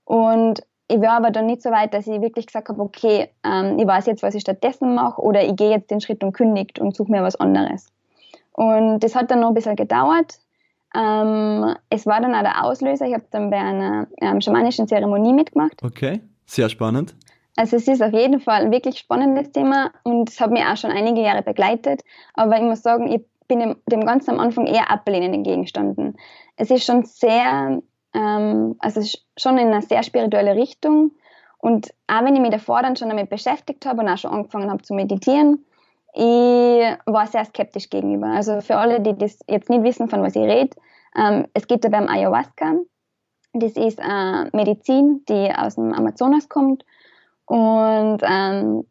Und 0.06 0.64
ich 0.88 1.02
war 1.02 1.12
aber 1.12 1.32
dann 1.32 1.46
nicht 1.46 1.62
so 1.62 1.72
weit, 1.72 1.94
dass 1.94 2.08
ich 2.08 2.22
wirklich 2.22 2.48
gesagt 2.48 2.70
habe, 2.70 2.82
okay, 2.82 3.30
ähm, 3.44 3.78
ich 3.78 3.88
weiß 3.88 4.06
jetzt, 4.06 4.24
was 4.24 4.36
ich 4.36 4.42
stattdessen 4.42 4.96
mache 4.96 5.22
oder 5.22 5.44
ich 5.44 5.56
gehe 5.56 5.70
jetzt 5.70 5.92
den 5.92 6.02
Schritt 6.02 6.24
und 6.24 6.34
kündigt 6.34 6.80
und 6.80 6.96
suche 6.96 7.12
mir 7.12 7.24
was 7.24 7.36
anderes. 7.36 7.92
Und 8.54 9.00
das 9.00 9.16
hat 9.16 9.32
dann 9.32 9.40
noch 9.40 9.50
ein 9.50 9.54
bisschen 9.54 9.76
gedauert. 9.76 10.40
Ähm, 10.96 11.76
es 11.90 12.06
war 12.06 12.22
dann 12.22 12.36
auch 12.36 12.44
der 12.44 12.64
Auslöser. 12.64 13.08
Ich 13.08 13.14
habe 13.14 13.26
dann 13.32 13.50
bei 13.50 13.58
einer 13.58 14.08
ähm, 14.22 14.42
schamanischen 14.42 14.88
Zeremonie 14.88 15.34
mitgemacht. 15.34 15.82
Okay, 15.84 16.22
sehr 16.46 16.70
spannend. 16.70 17.16
Also 17.56 17.78
es 17.78 17.88
ist 17.88 18.02
auf 18.02 18.14
jeden 18.14 18.40
Fall 18.40 18.64
ein 18.64 18.72
wirklich 18.72 18.98
spannendes 18.98 19.52
Thema 19.52 19.92
und 20.04 20.30
es 20.30 20.40
hat 20.40 20.52
mich 20.52 20.64
auch 20.64 20.78
schon 20.78 20.92
einige 20.92 21.22
Jahre 21.22 21.44
begleitet. 21.44 22.04
Aber 22.34 22.56
ich 22.58 22.64
muss 22.64 22.82
sagen, 22.82 23.12
ich 23.12 23.22
bin 23.48 23.76
dem, 23.86 24.06
Ganzen 24.06 24.32
am 24.32 24.40
Anfang 24.40 24.66
eher 24.66 24.90
ablehnend 24.90 25.36
entgegengestanden. 25.36 26.18
Es 26.56 26.72
ist 26.72 26.86
schon 26.86 27.06
sehr, 27.06 27.82
ähm, 28.14 28.76
also 28.80 29.02
schon 29.38 29.58
in 29.58 29.68
eine 29.68 29.82
sehr 29.84 30.02
spirituelle 30.02 30.56
Richtung. 30.56 31.12
Und 31.60 31.94
auch 32.08 32.24
wenn 32.24 32.36
ich 32.36 32.42
mich 32.42 32.52
davor 32.52 32.82
dann 32.82 32.96
schon 32.96 33.10
damit 33.10 33.30
beschäftigt 33.30 33.86
habe 33.86 34.02
und 34.02 34.10
auch 34.10 34.18
schon 34.18 34.32
angefangen 34.32 34.72
habe 34.72 34.82
zu 34.82 34.94
meditieren, 34.96 35.64
ich 36.16 36.24
war 37.06 37.28
sehr 37.28 37.46
skeptisch 37.46 37.90
gegenüber. 37.90 38.28
Also 38.28 38.62
für 38.62 38.78
alle, 38.78 39.00
die 39.00 39.18
das 39.18 39.40
jetzt 39.48 39.70
nicht 39.70 39.84
wissen, 39.84 40.10
von 40.10 40.22
was 40.22 40.36
ich 40.36 40.44
rede, 40.44 40.76
ähm, 41.16 41.48
es 41.54 41.68
geht 41.68 41.84
da 41.84 41.90
beim 41.90 42.08
Ayahuasca. 42.08 42.76
Das 43.54 43.74
ist 43.74 44.00
äh, 44.00 44.50
Medizin, 44.54 45.24
die 45.30 45.52
aus 45.56 45.76
dem 45.76 45.94
Amazonas 45.94 46.50
kommt 46.50 46.84
und 47.46 48.20
ähm, 48.24 48.86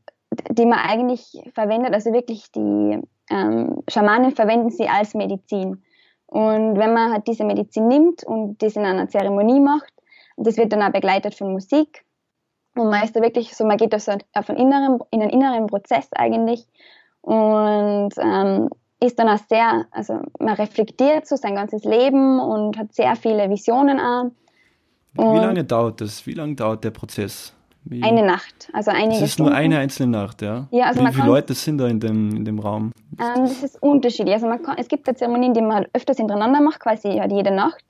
die 0.50 0.66
man 0.66 0.78
eigentlich 0.78 1.42
verwendet, 1.54 1.94
also 1.94 2.12
wirklich 2.12 2.50
die 2.52 3.00
ähm, 3.30 3.82
Schamanen 3.88 4.32
verwenden 4.32 4.71
sie 4.71 4.88
als 4.88 5.14
Medizin. 5.14 5.82
Und 6.26 6.78
wenn 6.78 6.94
man 6.94 7.12
halt 7.12 7.26
diese 7.26 7.44
Medizin 7.44 7.88
nimmt 7.88 8.25
und 8.25 8.62
das 8.62 8.76
in 8.76 8.85
einer 8.85 9.09
Zeremonie 9.09 9.61
macht, 9.61 9.92
das 10.37 10.56
wird 10.56 10.73
dann 10.73 10.82
auch 10.82 10.92
begleitet 10.92 11.35
von 11.35 11.52
Musik. 11.52 12.04
Und 12.75 12.88
man 12.88 13.04
ist 13.04 13.14
da 13.14 13.21
wirklich 13.21 13.54
so, 13.54 13.66
man 13.66 13.76
geht 13.76 13.94
auf, 13.94 14.02
so 14.02 14.12
auf 14.32 14.49
einen 14.49 14.59
inneren, 14.59 14.99
in 15.11 15.21
einen 15.21 15.30
inneren 15.30 15.66
Prozess 15.66 16.09
eigentlich 16.12 16.66
und 17.21 18.11
ähm, 18.18 18.71
ist 19.00 19.18
dann 19.18 19.28
auch 19.28 19.40
sehr, 19.49 19.87
also 19.90 20.21
man 20.38 20.54
reflektiert 20.54 21.26
so 21.26 21.37
sein 21.37 21.54
ganzes 21.54 21.85
Leben 21.85 22.40
und 22.40 22.78
hat 22.78 22.94
sehr 22.94 23.14
viele 23.16 23.50
Visionen 23.50 24.00
an. 24.00 24.32
Wie 25.14 25.23
lange 25.23 25.64
dauert 25.64 26.00
das? 26.00 26.26
Wie 26.26 26.32
lange 26.32 26.54
dauert 26.54 26.85
der 26.85 26.92
Prozess? 26.92 27.52
Wie? 27.85 28.03
Eine 28.03 28.25
Nacht, 28.25 28.71
also 28.73 28.91
einige 28.93 29.21
Das 29.21 29.23
ist 29.23 29.33
Stunden. 29.35 29.51
nur 29.51 29.59
eine 29.59 29.79
einzelne 29.79 30.12
Nacht, 30.12 30.41
ja? 30.41 30.69
ja 30.71 30.87
also 30.87 31.05
Wie 31.05 31.12
viele 31.12 31.27
Leute 31.27 31.53
sind 31.55 31.79
da 31.79 31.89
in 31.89 31.99
dem, 31.99 32.37
in 32.37 32.45
dem 32.45 32.59
Raum? 32.61 32.93
Ähm, 33.21 33.43
das 33.43 33.62
ist 33.62 33.83
unterschiedlich. 33.83 34.35
Also 34.35 34.47
man 34.47 34.62
kann, 34.62 34.77
es 34.79 34.87
gibt 34.87 35.09
da 35.09 35.15
Zeremonien, 35.15 35.53
die 35.53 35.62
man 35.62 35.87
öfters 35.93 36.17
hintereinander 36.19 36.61
macht, 36.61 36.79
quasi 36.81 37.09
halt 37.19 37.33
jede 37.33 37.51
Nacht. 37.51 37.83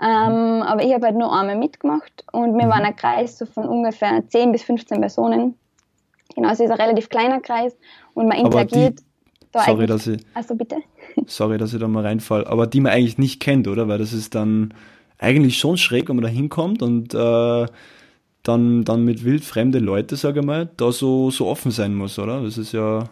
Ähm, 0.00 0.56
mhm. 0.56 0.62
Aber 0.62 0.82
ich 0.82 0.92
habe 0.94 1.06
halt 1.06 1.16
nur 1.16 1.32
einmal 1.32 1.56
mitgemacht 1.56 2.24
und 2.32 2.56
wir 2.56 2.66
mhm. 2.66 2.70
waren 2.70 2.84
ein 2.84 2.96
Kreis 2.96 3.38
so 3.38 3.46
von 3.46 3.68
ungefähr 3.68 4.26
10 4.26 4.50
bis 4.52 4.62
15 4.62 5.00
Personen. 5.00 5.56
Genau, 6.34 6.48
also 6.48 6.64
es 6.64 6.70
ist 6.70 6.74
ein 6.74 6.80
relativ 6.80 7.08
kleiner 7.10 7.40
Kreis 7.40 7.76
und 8.14 8.26
man 8.26 8.38
interagiert. 8.38 9.00
Die, 9.00 9.58
sorry, 9.64 9.86
dass 9.86 10.06
ich, 10.06 10.24
also 10.34 10.54
bitte. 10.54 10.76
Sorry, 11.26 11.58
dass 11.58 11.72
ich 11.72 11.78
da 11.78 11.86
mal 11.86 12.02
reinfall. 12.02 12.44
Aber 12.44 12.66
die 12.66 12.80
man 12.80 12.92
eigentlich 12.92 13.18
nicht 13.18 13.40
kennt, 13.40 13.68
oder? 13.68 13.86
Weil 13.86 13.98
das 13.98 14.12
ist 14.12 14.34
dann 14.34 14.74
eigentlich 15.18 15.58
schon 15.58 15.76
schräg, 15.76 16.08
wenn 16.08 16.16
man 16.16 16.24
da 16.24 16.28
hinkommt 16.28 16.82
und 16.82 17.14
äh, 17.14 17.66
dann, 18.44 18.84
dann 18.84 19.04
mit 19.04 19.24
wildfremde 19.24 19.80
Leute, 19.80 20.16
sage 20.16 20.40
ich 20.40 20.46
mal, 20.46 20.70
da 20.76 20.92
so, 20.92 21.30
so 21.30 21.46
offen 21.46 21.72
sein 21.72 21.94
muss, 21.94 22.18
oder? 22.18 22.42
Das 22.42 22.58
ist 22.58 22.72
ja. 22.72 23.04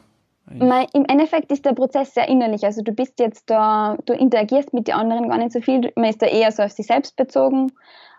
Im 0.51 1.05
Endeffekt 1.07 1.51
ist 1.51 1.65
der 1.65 1.73
Prozess 1.73 2.15
sehr 2.15 2.29
innerlich. 2.29 2.65
Also 2.65 2.83
du 2.83 2.93
bist 2.93 3.19
jetzt 3.19 3.49
da, 3.49 3.97
du 4.05 4.13
interagierst 4.13 4.75
mit 4.75 4.87
den 4.89 4.95
anderen 4.95 5.29
gar 5.29 5.39
nicht 5.39 5.53
so 5.53 5.61
viel. 5.61 5.93
Man 5.97 6.11
ist 6.11 6.21
da 6.21 6.27
eher 6.27 6.53
so 6.53 6.63
auf 6.63 6.73
sich 6.73 6.87
selbst 6.87 7.17
bezogen. 7.17 7.73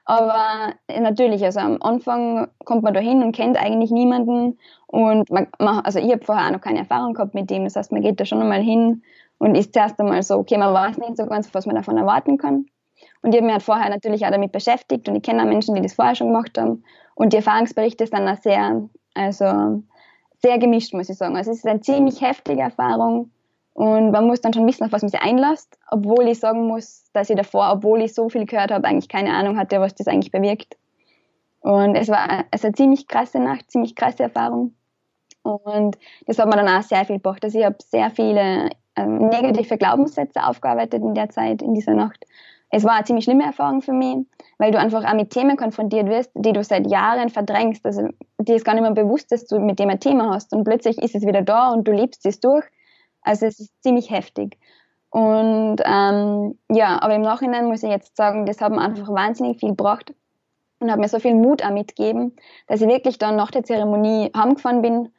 Aber 0.06 0.74
natürlich, 0.88 1.44
also 1.44 1.60
am 1.60 1.82
Anfang 1.82 2.48
kommt 2.66 2.84
man 2.84 2.94
da 2.94 3.00
hin 3.00 3.22
und 3.22 3.36
kennt 3.36 3.58
eigentlich 3.58 3.92
niemanden. 3.92 4.58
Und 4.88 5.30
man, 5.30 5.48
man, 5.60 5.80
also 5.82 6.00
ich 6.00 6.12
habe 6.12 6.26
vorher 6.26 6.48
auch 6.48 6.52
noch 6.52 6.62
keine 6.62 6.80
Erfahrung 6.80 7.14
gehabt 7.14 7.36
mit 7.36 7.50
dem. 7.50 7.66
Das 7.66 7.76
heißt, 7.76 7.92
man 7.92 8.02
geht 8.02 8.20
da 8.20 8.26
schon 8.26 8.42
einmal 8.42 8.62
hin 8.62 9.04
und 9.38 9.56
ist 9.56 9.74
zuerst 9.74 10.00
einmal 10.00 10.24
so, 10.24 10.36
okay, 10.36 10.58
man 10.58 10.74
weiß 10.74 10.98
nicht 10.98 11.18
so 11.18 11.26
ganz, 11.26 11.54
was 11.54 11.66
man 11.66 11.76
davon 11.76 11.98
erwarten 11.98 12.38
kann. 12.38 12.66
Und 13.24 13.34
ich 13.34 13.38
habe 13.38 13.46
mich 13.46 13.54
halt 13.54 13.64
vorher 13.64 13.90
natürlich 13.90 14.26
auch 14.26 14.32
damit 14.32 14.52
beschäftigt 14.52 15.08
und 15.08 15.16
ich 15.16 15.24
kenne 15.24 15.42
auch 15.42 15.48
Menschen, 15.48 15.76
die 15.76 15.82
das 15.82 15.94
vorher 15.94 16.14
schon 16.14 16.28
gemacht 16.28 16.58
haben. 16.58 16.84
Und 17.16 17.32
die 17.32 17.38
Erfahrungsberichte 17.38 18.06
sind 18.06 18.28
auch 18.28 18.38
sehr, 18.42 18.84
also 19.14 19.82
sehr 20.42 20.58
gemischt, 20.60 20.94
muss 20.94 21.10
ich 21.10 21.18
sagen. 21.18 21.38
Also 21.38 21.52
es 21.52 21.60
ist 21.60 21.68
eine 21.68 21.80
ziemlich 21.80 22.22
heftige 22.22 22.62
Erfahrung 22.62 23.32
und 23.74 24.12
man 24.12 24.28
muss 24.28 24.42
dann 24.42 24.54
schon 24.54 24.68
wissen, 24.68 24.84
auf 24.84 24.92
was 24.92 25.02
man 25.02 25.10
sich 25.10 25.22
einlässt, 25.22 25.80
obwohl 25.90 26.28
ich 26.28 26.40
sagen 26.40 26.68
muss, 26.68 27.10
dass 27.14 27.30
ich 27.30 27.38
davor, 27.38 27.72
obwohl 27.72 28.02
ich 28.02 28.14
so 28.14 28.28
viel 28.28 28.46
gehört 28.46 28.72
habe, 28.72 28.88
eigentlich 28.88 29.10
keine 29.10 29.34
Ahnung 29.34 29.58
hatte, 29.58 29.80
was 29.80 29.96
das 29.96 30.08
eigentlich 30.08 30.32
bewirkt. 30.32 30.76
Und 31.62 31.96
es 31.96 32.10
war 32.10 32.46
also 32.52 32.68
eine 32.68 32.76
ziemlich 32.76 33.08
krasse 33.08 33.40
Nacht, 33.40 33.72
ziemlich 33.72 33.96
krasse 33.96 34.24
Erfahrung. 34.24 34.76
Und 35.44 35.98
das 36.28 36.40
hat 36.40 36.48
mir 36.48 36.58
dann 36.58 36.68
auch 36.68 36.84
sehr 36.84 37.06
viel 37.06 37.18
gebracht. 37.18 37.44
Also 37.44 37.58
ich 37.58 37.66
habe 37.66 37.78
sehr 37.80 38.12
viele 38.12 38.70
ähm, 38.98 39.30
negative 39.30 39.78
Glaubenssätze 39.78 40.44
aufgearbeitet 40.44 41.02
in 41.02 41.14
der 41.14 41.30
Zeit, 41.30 41.62
in 41.62 41.74
dieser 41.74 41.94
Nacht 41.94 42.26
es 42.76 42.84
war 42.84 42.94
eine 42.94 43.04
ziemlich 43.04 43.26
schlimme 43.26 43.44
Erfahrung 43.44 43.84
für 43.84 43.94
mich, 43.94 44.26
weil 44.58 44.72
du 44.72 44.80
einfach 44.80 45.06
auch 45.06 45.14
mit 45.14 45.30
Themen 45.30 45.58
konfrontiert 45.58 46.08
wirst, 46.08 46.32
die 46.34 46.54
du 46.54 46.64
seit 46.64 46.90
Jahren 46.90 47.30
verdrängst. 47.30 47.86
Also 47.86 48.10
dir 48.40 48.56
ist 48.56 48.66
gar 48.66 48.74
nicht 48.74 48.82
mehr 48.82 48.92
bewusst, 48.92 49.32
dass 49.32 49.46
du 49.46 49.60
mit 49.60 49.78
dem 49.78 49.92
ein 49.92 50.00
Thema 50.00 50.34
hast 50.34 50.54
und 50.54 50.64
plötzlich 50.64 50.98
ist 50.98 51.14
es 51.14 51.24
wieder 51.24 51.44
da 51.44 51.70
und 51.70 51.88
du 51.88 51.92
lebst 51.92 52.26
es 52.26 52.40
durch. 52.40 52.66
Also 53.22 53.46
es 53.46 53.60
ist 53.60 53.84
ziemlich 53.84 54.10
heftig. 54.10 54.58
Und 55.12 55.82
ähm, 55.86 56.58
ja, 56.68 57.00
aber 57.00 57.14
im 57.14 57.22
Nachhinein 57.22 57.68
muss 57.68 57.84
ich 57.84 57.92
jetzt 57.92 58.18
sagen, 58.18 58.48
das 58.48 58.60
hat 58.60 58.72
mir 58.72 58.82
einfach 58.82 59.08
wahnsinnig 59.08 59.60
viel 59.60 59.70
gebracht 59.70 60.12
und 60.80 60.92
hat 60.92 61.00
mir 61.00 61.10
so 61.10 61.20
viel 61.20 61.36
Mut 61.36 61.64
auch 61.64 61.70
mitgegeben, 61.70 62.36
dass 62.66 62.82
ich 62.82 62.88
wirklich 62.88 63.20
dann 63.20 63.36
nach 63.36 63.52
der 63.52 63.64
Zeremonie 63.64 64.32
heimgefahren 64.36 64.82
bin. 64.82 65.10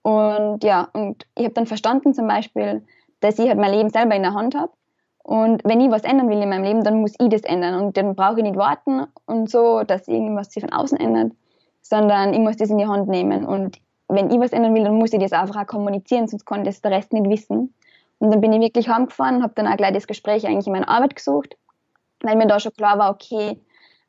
Und 0.00 0.64
ja, 0.64 0.88
und 0.94 1.26
ich 1.36 1.44
habe 1.44 1.54
dann 1.54 1.66
verstanden 1.66 2.14
zum 2.14 2.26
Beispiel, 2.26 2.86
dass 3.20 3.38
ich 3.38 3.48
halt 3.48 3.58
mein 3.58 3.72
Leben 3.72 3.90
selber 3.90 4.14
in 4.14 4.22
der 4.22 4.32
Hand 4.32 4.54
habe 4.54 4.72
und 5.22 5.62
wenn 5.64 5.80
ich 5.80 5.90
was 5.90 6.02
ändern 6.02 6.28
will 6.28 6.42
in 6.42 6.48
meinem 6.48 6.64
Leben, 6.64 6.82
dann 6.82 7.00
muss 7.00 7.14
ich 7.18 7.28
das 7.28 7.42
ändern. 7.42 7.80
Und 7.80 7.96
dann 7.96 8.14
brauche 8.14 8.38
ich 8.38 8.42
nicht 8.42 8.56
warten 8.56 9.06
und 9.26 9.48
so, 9.48 9.82
dass 9.84 10.08
irgendwas 10.08 10.50
sich 10.50 10.62
von 10.62 10.72
außen 10.72 10.98
ändert, 10.98 11.32
sondern 11.80 12.34
ich 12.34 12.40
muss 12.40 12.56
das 12.56 12.70
in 12.70 12.78
die 12.78 12.86
Hand 12.86 13.08
nehmen. 13.08 13.46
Und 13.46 13.78
wenn 14.08 14.30
ich 14.30 14.40
was 14.40 14.52
ändern 14.52 14.74
will, 14.74 14.84
dann 14.84 14.98
muss 14.98 15.12
ich 15.12 15.20
das 15.20 15.32
einfach 15.32 15.62
auch 15.62 15.66
kommunizieren, 15.66 16.26
sonst 16.26 16.44
kann 16.44 16.64
das 16.64 16.80
der 16.80 16.90
Rest 16.90 17.12
nicht 17.12 17.28
wissen. 17.28 17.72
Und 18.18 18.30
dann 18.32 18.40
bin 18.40 18.52
ich 18.52 18.60
wirklich 18.60 18.88
heimgefahren 18.88 19.36
und 19.36 19.42
habe 19.42 19.54
dann 19.54 19.66
auch 19.66 19.76
gleich 19.76 19.94
das 19.94 20.06
Gespräch 20.06 20.46
eigentlich 20.46 20.66
in 20.66 20.72
meiner 20.72 20.88
Arbeit 20.88 21.16
gesucht, 21.16 21.56
weil 22.22 22.36
mir 22.36 22.46
da 22.46 22.58
schon 22.60 22.72
klar 22.72 22.98
war, 22.98 23.10
okay, 23.10 23.58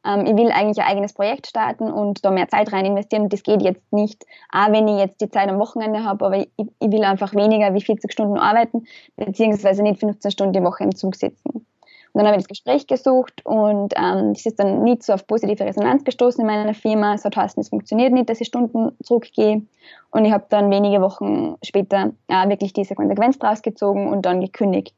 ähm, 0.05 0.25
ich 0.25 0.35
will 0.35 0.51
eigentlich 0.51 0.79
ein 0.79 0.89
eigenes 0.89 1.13
Projekt 1.13 1.47
starten 1.47 1.91
und 1.91 2.23
da 2.25 2.31
mehr 2.31 2.47
Zeit 2.47 2.71
rein 2.71 2.85
investieren. 2.85 3.29
Das 3.29 3.43
geht 3.43 3.61
jetzt 3.61 3.91
nicht, 3.91 4.25
auch 4.51 4.71
wenn 4.71 4.87
ich 4.87 4.99
jetzt 4.99 5.21
die 5.21 5.29
Zeit 5.29 5.49
am 5.49 5.59
Wochenende 5.59 6.03
habe, 6.03 6.25
aber 6.25 6.37
ich, 6.37 6.49
ich 6.57 6.91
will 6.91 7.03
einfach 7.03 7.33
weniger 7.33 7.73
wie 7.73 7.81
40 7.81 8.11
Stunden 8.11 8.37
arbeiten, 8.37 8.85
beziehungsweise 9.15 9.83
nicht 9.83 9.99
15 9.99 10.31
Stunden 10.31 10.53
die 10.53 10.63
Woche 10.63 10.83
im 10.83 10.95
Zug 10.95 11.15
sitzen. 11.15 11.65
Und 12.13 12.19
dann 12.19 12.27
habe 12.27 12.37
ich 12.37 12.43
das 12.43 12.49
Gespräch 12.49 12.85
gesucht 12.85 13.41
und 13.43 13.95
ähm, 13.97 14.33
das 14.33 14.45
ist 14.45 14.59
dann 14.59 14.83
nicht 14.83 15.01
so 15.01 15.13
auf 15.13 15.25
positive 15.25 15.65
Resonanz 15.65 16.03
gestoßen 16.03 16.41
in 16.41 16.47
meiner 16.47 16.75
Firma. 16.75 17.15
Es 17.15 17.25
hat 17.25 17.35
heißen, 17.35 17.59
es 17.59 17.69
funktioniert 17.69 18.13
nicht, 18.13 18.29
dass 18.29 18.39
ich 18.39 18.47
Stunden 18.47 18.95
zurückgehe. 19.01 19.63
Und 20.11 20.25
ich 20.25 20.31
habe 20.31 20.45
dann 20.49 20.69
wenige 20.69 21.01
Wochen 21.01 21.55
später 21.63 22.11
äh, 22.27 22.47
wirklich 22.49 22.71
diese 22.71 22.93
Konsequenz 22.93 23.39
draus 23.39 23.63
gezogen 23.63 24.09
und 24.09 24.27
dann 24.27 24.41
gekündigt. 24.41 24.93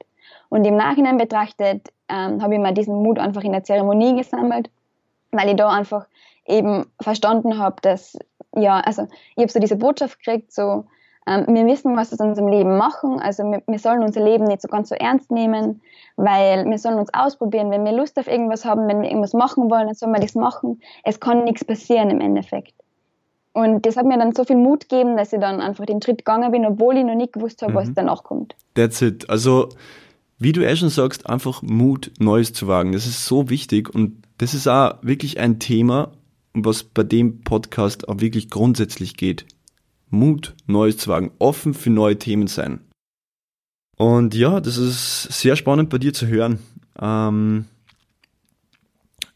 Und 0.49 0.65
im 0.65 0.75
Nachhinein 0.75 1.17
betrachtet 1.17 1.87
ähm, 2.09 2.41
habe 2.41 2.55
ich 2.55 2.59
mal 2.59 2.73
diesen 2.73 3.01
Mut 3.01 3.17
einfach 3.17 3.43
in 3.43 3.53
der 3.53 3.63
Zeremonie 3.63 4.17
gesammelt 4.17 4.69
weil 5.35 5.49
ich 5.49 5.55
da 5.55 5.69
einfach 5.69 6.07
eben 6.47 6.85
verstanden 7.01 7.57
habe, 7.57 7.77
dass, 7.81 8.17
ja, 8.55 8.79
also 8.79 9.07
ich 9.35 9.41
habe 9.41 9.51
so 9.51 9.59
diese 9.59 9.75
Botschaft 9.75 10.19
gekriegt, 10.19 10.53
so, 10.53 10.85
ähm, 11.27 11.45
wir 11.47 11.65
wissen, 11.65 11.97
was 11.97 12.11
wir 12.11 12.19
in 12.19 12.29
unserem 12.29 12.49
Leben 12.49 12.77
machen, 12.77 13.19
also 13.19 13.43
wir, 13.43 13.63
wir, 13.65 13.79
sollen 13.79 14.03
unser 14.03 14.23
Leben 14.23 14.45
nicht 14.45 14.61
so 14.61 14.67
ganz 14.67 14.89
so 14.89 14.95
ernst 14.95 15.31
nehmen, 15.31 15.81
weil 16.17 16.65
wir 16.65 16.77
sollen 16.77 16.99
uns 16.99 17.13
ausprobieren, 17.13 17.71
wenn 17.71 17.83
wir 17.83 17.93
Lust 17.93 18.17
auf 18.19 18.27
irgendwas 18.27 18.63
haben, 18.63 18.87
wenn 18.87 19.01
wir 19.01 19.09
irgendwas 19.09 19.33
machen 19.33 19.69
wollen, 19.69 19.87
dann 19.87 19.95
sollen 19.95 20.13
wir 20.13 20.21
das 20.21 20.35
machen. 20.35 20.81
Es 21.03 21.19
kann 21.19 21.43
nichts 21.43 21.65
passieren 21.65 22.11
im 22.11 22.21
Endeffekt. 22.21 22.73
Und 23.53 23.85
das 23.85 23.95
hat 23.95 24.05
mir 24.05 24.17
dann 24.17 24.35
so 24.35 24.43
viel 24.43 24.57
Mut 24.57 24.89
gegeben, 24.89 25.15
dass 25.17 25.31
ich 25.31 25.39
dann 25.39 25.61
einfach 25.61 25.85
den 25.85 26.01
Schritt 26.01 26.19
gegangen 26.19 26.51
bin, 26.51 26.65
obwohl 26.65 26.97
ich 26.97 27.05
noch 27.05 27.15
nicht 27.15 27.33
gewusst 27.33 27.61
habe, 27.61 27.71
mhm. 27.71 27.77
was 27.77 27.93
danach 27.93 28.23
kommt. 28.23 28.53
That's 28.75 29.01
it. 29.01 29.29
Also, 29.29 29.69
wie 30.37 30.51
du 30.51 30.61
eh 30.61 30.75
schon 30.75 30.89
sagst, 30.89 31.27
einfach 31.29 31.61
Mut, 31.61 32.11
Neues 32.19 32.51
zu 32.51 32.67
wagen. 32.67 32.91
Das 32.91 33.05
ist 33.05 33.25
so 33.25 33.49
wichtig 33.49 33.95
und 33.95 34.24
das 34.37 34.53
ist 34.53 34.67
auch 34.67 35.01
wirklich 35.01 35.39
ein 35.39 35.59
Thema, 35.59 36.13
was 36.53 36.83
bei 36.83 37.03
dem 37.03 37.41
Podcast 37.41 38.07
auch 38.07 38.19
wirklich 38.19 38.49
grundsätzlich 38.49 39.17
geht. 39.17 39.45
Mut, 40.09 40.55
Neues 40.67 40.97
zu 40.97 41.09
wagen, 41.09 41.31
offen 41.39 41.73
für 41.73 41.89
neue 41.89 42.17
Themen 42.17 42.47
sein. 42.47 42.81
Und 43.97 44.35
ja, 44.35 44.59
das 44.59 44.77
ist 44.77 45.23
sehr 45.23 45.55
spannend 45.55 45.89
bei 45.89 45.97
dir 45.97 46.13
zu 46.13 46.27
hören. 46.27 46.59
Ähm, 46.99 47.65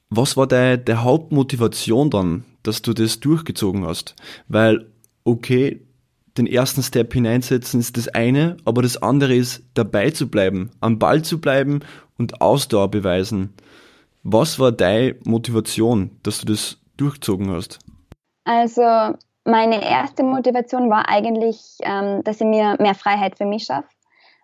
was 0.09 0.37
war 0.37 0.47
deine, 0.47 0.77
der 0.77 1.03
Hauptmotivation 1.03 2.09
dann, 2.09 2.43
dass 2.63 2.81
du 2.81 2.93
das 2.93 3.19
durchgezogen 3.19 3.85
hast? 3.85 4.15
Weil, 4.47 4.87
okay, 5.23 5.81
den 6.37 6.47
ersten 6.47 6.83
Step 6.83 7.13
hineinsetzen 7.13 7.79
ist 7.79 7.97
das 7.97 8.07
eine, 8.09 8.57
aber 8.65 8.81
das 8.81 8.97
andere 8.97 9.35
ist 9.35 9.63
dabei 9.73 10.11
zu 10.11 10.29
bleiben, 10.29 10.71
am 10.79 10.99
Ball 10.99 11.21
zu 11.21 11.39
bleiben 11.39 11.81
und 12.17 12.41
Ausdauer 12.41 12.89
beweisen. 12.91 13.53
Was 14.23 14.59
war 14.59 14.71
deine 14.71 15.15
Motivation, 15.25 16.19
dass 16.23 16.39
du 16.39 16.47
das 16.47 16.77
durchgezogen 16.97 17.51
hast? 17.51 17.79
Also 18.43 18.81
meine 19.45 19.83
erste 19.83 20.23
Motivation 20.23 20.89
war 20.89 21.09
eigentlich, 21.09 21.77
ähm, 21.81 22.23
dass 22.23 22.41
ich 22.41 22.47
mir 22.47 22.75
mehr 22.79 22.95
Freiheit 22.95 23.37
für 23.37 23.45
mich 23.45 23.63
schaffe 23.65 23.87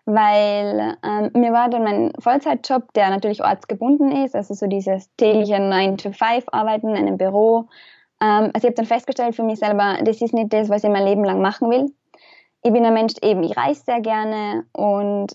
weil 0.06 0.96
ähm, 1.02 1.30
mir 1.34 1.52
war 1.52 1.68
dann 1.68 1.82
mein 1.82 2.12
Vollzeitjob, 2.18 2.92
der 2.94 3.10
natürlich 3.10 3.42
ortsgebunden 3.42 4.24
ist, 4.24 4.36
also 4.36 4.54
so 4.54 4.66
dieses 4.66 5.10
tägliche 5.16 5.56
9-to-5-Arbeiten 5.56 6.90
in 6.90 6.96
einem 6.96 7.18
Büro. 7.18 7.68
Ähm, 8.20 8.50
also 8.54 8.58
ich 8.58 8.64
habe 8.64 8.74
dann 8.74 8.86
festgestellt 8.86 9.34
für 9.34 9.42
mich 9.42 9.58
selber, 9.58 9.98
das 10.02 10.22
ist 10.22 10.32
nicht 10.32 10.52
das, 10.52 10.68
was 10.68 10.84
ich 10.84 10.90
mein 10.90 11.04
Leben 11.04 11.24
lang 11.24 11.42
machen 11.42 11.70
will. 11.70 11.92
Ich 12.62 12.72
bin 12.72 12.86
ein 12.86 12.94
Mensch, 12.94 13.14
eben, 13.20 13.42
ich 13.42 13.56
reise 13.56 13.82
sehr 13.84 14.00
gerne 14.00 14.64
und 14.72 15.34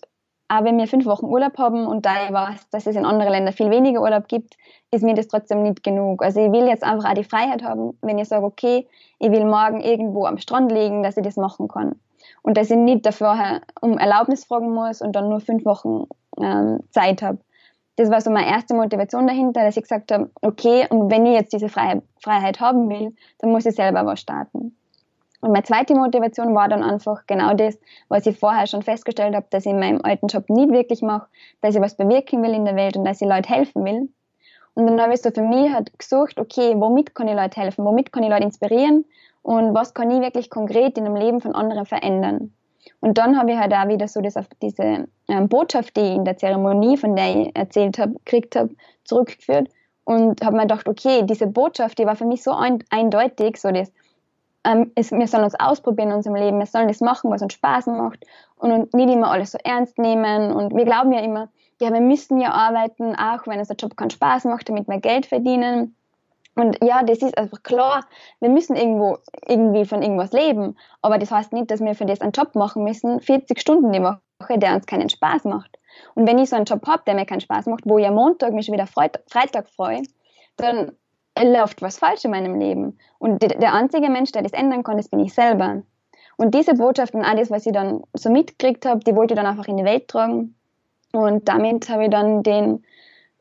auch 0.52 0.66
wenn 0.66 0.78
wir 0.78 0.88
fünf 0.88 1.06
Wochen 1.06 1.28
Urlaub 1.28 1.58
haben 1.58 1.88
und 1.88 2.06
da 2.06 2.26
ich 2.26 2.34
weiß, 2.34 2.70
dass 2.72 2.86
es 2.86 2.98
in 2.98 3.06
anderen 3.06 3.32
Ländern 3.32 3.54
viel 3.54 3.70
weniger 3.70 4.02
Urlaub 4.02 4.28
gibt, 4.28 4.58
ist 4.92 5.02
mir 5.02 5.14
das 5.14 5.30
trotzdem 5.30 5.64
nicht 5.64 5.82
genug. 5.82 6.22
Also 6.22 6.44
ich 6.44 6.52
will 6.52 6.68
jetzt 6.68 6.84
einfach 6.84 7.10
auch 7.10 7.14
die 7.14 7.24
Freiheit 7.24 7.64
haben, 7.64 7.98
wenn 8.02 8.20
ich 8.20 8.28
sage, 8.28 8.46
okay, 8.46 8.86
ich 9.20 9.32
will 9.32 9.46
morgen 9.46 9.80
irgendwo 9.80 10.26
am 10.26 10.38
Strand 10.38 10.70
liegen, 10.70 11.04
dass 11.04 11.16
ich 11.16 11.24
das 11.24 11.38
machen 11.38 11.70
kann 11.70 11.96
und 12.42 12.58
dass 12.58 12.70
ich 12.70 12.76
nicht 12.76 13.06
dafür 13.06 13.62
um 13.80 13.98
Erlaubnis 13.98 14.44
fragen 14.44 14.74
muss 14.74 15.02
und 15.02 15.16
dann 15.16 15.30
nur 15.30 15.40
fünf 15.40 15.64
Wochen 15.64 16.08
ähm, 16.42 16.82
Zeit 16.90 17.22
habe. 17.22 17.38
Das 17.96 18.10
war 18.10 18.20
so 18.20 18.30
meine 18.30 18.50
erste 18.50 18.74
Motivation 18.74 19.28
dahinter, 19.28 19.64
dass 19.64 19.78
ich 19.78 19.84
gesagt 19.84 20.12
habe, 20.12 20.32
okay, 20.42 20.86
und 20.90 21.10
wenn 21.10 21.26
ich 21.26 21.34
jetzt 21.34 21.54
diese 21.54 21.70
Freiheit, 21.70 22.04
Freiheit 22.22 22.60
haben 22.60 22.90
will, 22.90 23.16
dann 23.40 23.52
muss 23.52 23.66
ich 23.66 23.76
selber 23.76 24.06
was 24.06 24.20
starten. 24.20 24.76
Und 25.42 25.52
meine 25.52 25.64
zweite 25.64 25.96
Motivation 25.96 26.54
war 26.54 26.70
dann 26.70 26.84
einfach 26.84 27.26
genau 27.26 27.54
das, 27.56 27.78
was 28.10 28.28
ich 28.28 28.38
vorher 28.38 28.68
schon 28.68 28.84
festgestellt 28.84 29.36
habe, 29.36 29.48
dass 29.50 29.66
ich 29.66 29.72
in 29.72 29.80
meinem 29.80 30.00
alten 30.04 30.28
Job 30.28 30.50
nicht 30.50 30.72
wirklich 30.72 31.02
mache, 31.02 31.28
dass 31.62 31.76
ich 31.76 31.82
was 31.82 31.98
bewirken 31.98 32.44
will 32.44 32.54
in 32.54 32.64
der 32.64 32.76
Welt 32.76 32.96
und 32.96 33.06
dass 33.06 33.22
ich 33.22 33.28
Leute 33.28 33.50
helfen 33.50 33.84
will. 33.84 34.10
Und 34.76 34.88
dann 34.88 35.02
habe 35.02 35.14
ich 35.14 35.22
so 35.22 35.32
für 35.32 35.42
mich 35.42 35.74
halt 35.74 35.98
gesucht, 35.98 36.40
okay, 36.40 36.76
womit 36.78 37.16
kann 37.16 37.28
ich 37.28 37.36
Leute 37.36 37.60
helfen, 37.60 37.84
womit 37.84 38.14
kann 38.14 38.24
ich 38.24 38.30
Leute 38.30 38.44
inspirieren 38.44 39.04
und 39.42 39.74
was 39.74 39.94
kann 39.94 40.12
ich 40.12 40.22
wirklich 40.22 40.50
konkret 40.50 40.98
in 40.98 41.06
dem 41.06 41.16
Leben 41.16 41.42
von 41.42 41.56
anderen 41.56 41.86
verändern. 41.86 42.54
Und 43.00 43.18
dann 43.18 43.38
habe 43.38 43.52
ich 43.52 43.58
halt 43.58 43.74
auch 43.74 43.88
wieder 43.88 44.08
so 44.08 44.22
das 44.22 44.38
auf 44.38 44.46
diese 44.62 45.08
ähm, 45.28 45.50
Botschaft, 45.50 45.98
die 45.98 46.02
ich 46.02 46.16
in 46.16 46.26
der 46.26 46.38
Zeremonie, 46.38 46.98
von 46.98 47.16
der 47.16 47.36
ich 47.36 47.56
erzählt 47.56 47.98
habe, 47.98 48.14
gekriegt 48.14 48.56
habe, 48.56 48.70
zurückgeführt 49.04 49.70
und 50.04 50.44
habe 50.44 50.56
mir 50.56 50.64
gedacht, 50.64 50.88
okay, 50.88 51.24
diese 51.24 51.48
Botschaft, 51.48 51.98
die 51.98 52.06
war 52.06 52.16
für 52.16 52.26
mich 52.26 52.44
so 52.44 52.52
ein, 52.52 52.84
eindeutig, 52.90 53.58
so 53.58 53.72
das, 53.72 53.92
ähm, 54.64 54.92
es, 54.96 55.12
wir 55.12 55.28
sollen 55.28 55.44
uns 55.44 55.60
ausprobieren 55.60 56.10
in 56.10 56.16
unserem 56.18 56.36
Leben, 56.36 56.60
wir 56.60 56.66
sollen 56.66 56.88
das 56.88 57.02
machen, 57.02 57.32
was 57.32 57.42
uns 57.42 57.54
Spaß 57.54 57.88
macht 57.88 58.26
und, 58.58 58.72
und 58.72 58.94
nicht 58.94 59.12
immer 59.12 59.32
alles 59.32 59.52
so 59.52 59.58
ernst 59.64 59.98
nehmen 59.98 60.52
und 60.52 60.76
wir 60.76 60.86
glauben 60.86 61.12
ja 61.12 61.22
immer, 61.22 61.50
ja, 61.80 61.92
wir 61.92 62.02
müssen 62.02 62.40
ja 62.40 62.52
arbeiten, 62.52 63.16
auch 63.16 63.48
wenn 63.48 63.60
unser 63.60 63.76
Job 63.76 63.98
keinen 63.98 64.12
Spaß 64.12 64.46
macht, 64.46 64.70
damit 64.70 64.88
wir 64.88 65.00
Geld 65.00 65.26
verdienen 65.26 65.96
und 66.56 66.78
ja, 66.84 67.02
das 67.04 67.20
ist 67.20 67.38
einfach 67.38 67.64
klar, 67.64 68.06
wir 68.40 68.50
müssen 68.50 68.76
irgendwo 68.76 69.18
irgendwie 69.48 69.86
von 69.86 70.02
irgendwas 70.02 70.34
leben. 70.34 70.78
Aber 71.02 71.18
das 71.18 71.32
heißt 71.32 71.54
nicht, 71.54 71.72
dass 71.72 71.80
wir 71.80 71.96
für 71.96 72.06
das 72.06 72.22
einen 72.22 72.34
Job 72.34 72.56
machen 72.56 72.84
müssen, 72.84 73.22
40 73.22 73.60
Stunden 73.60 73.92
die 73.92 74.02
Woche, 74.02 74.58
der 74.58 74.76
uns 74.76 74.86
keinen 74.86 75.10
Spaß 75.10 75.46
macht. 75.46 75.78
Und 76.14 76.28
wenn 76.28 76.40
ich 76.40 76.50
so 76.50 76.56
einen 76.56 76.66
Job 76.66 76.86
habe, 76.88 77.04
der 77.06 77.16
mir 77.16 77.26
keinen 77.26 77.42
Spaß 77.42 77.68
macht, 77.68 77.84
wo 77.86 77.98
ich 77.98 78.06
am 78.06 78.16
Montag 78.16 78.54
mich 78.54 78.66
schon 78.66 78.74
wieder 78.74 78.88
Freitag 78.88 79.70
freue, 79.70 80.04
dann 80.58 80.92
läuft 81.40 81.82
was 81.82 82.00
falsch 82.00 82.26
in 82.26 82.32
meinem 82.32 82.60
Leben. 82.60 82.98
Und 83.20 83.42
der 83.42 83.74
einzige 83.74 84.10
Mensch, 84.10 84.32
der 84.32 84.42
das 84.42 84.54
ändern 84.54 84.84
kann, 84.84 84.98
das 84.98 85.10
bin 85.10 85.20
ich 85.20 85.34
selber. 85.34 85.84
Und 86.38 86.56
diese 86.56 86.74
Botschaft 86.74 87.14
und 87.14 87.24
alles, 87.24 87.52
was 87.52 87.66
ich 87.66 87.74
dann 87.74 88.04
so 88.14 88.32
mitgekriegt 88.32 88.86
habe, 88.86 89.02
die 89.02 89.16
wollte 89.16 89.34
ich 89.34 89.38
dann 89.38 89.46
einfach 89.46 89.68
in 89.68 89.78
die 89.78 89.86
Welt 89.86 90.08
tragen. 90.08 90.56
Und 91.14 91.48
damit 91.48 91.90
habe 91.90 92.06
ich 92.06 92.10
dann 92.10 92.42
den 92.42 92.84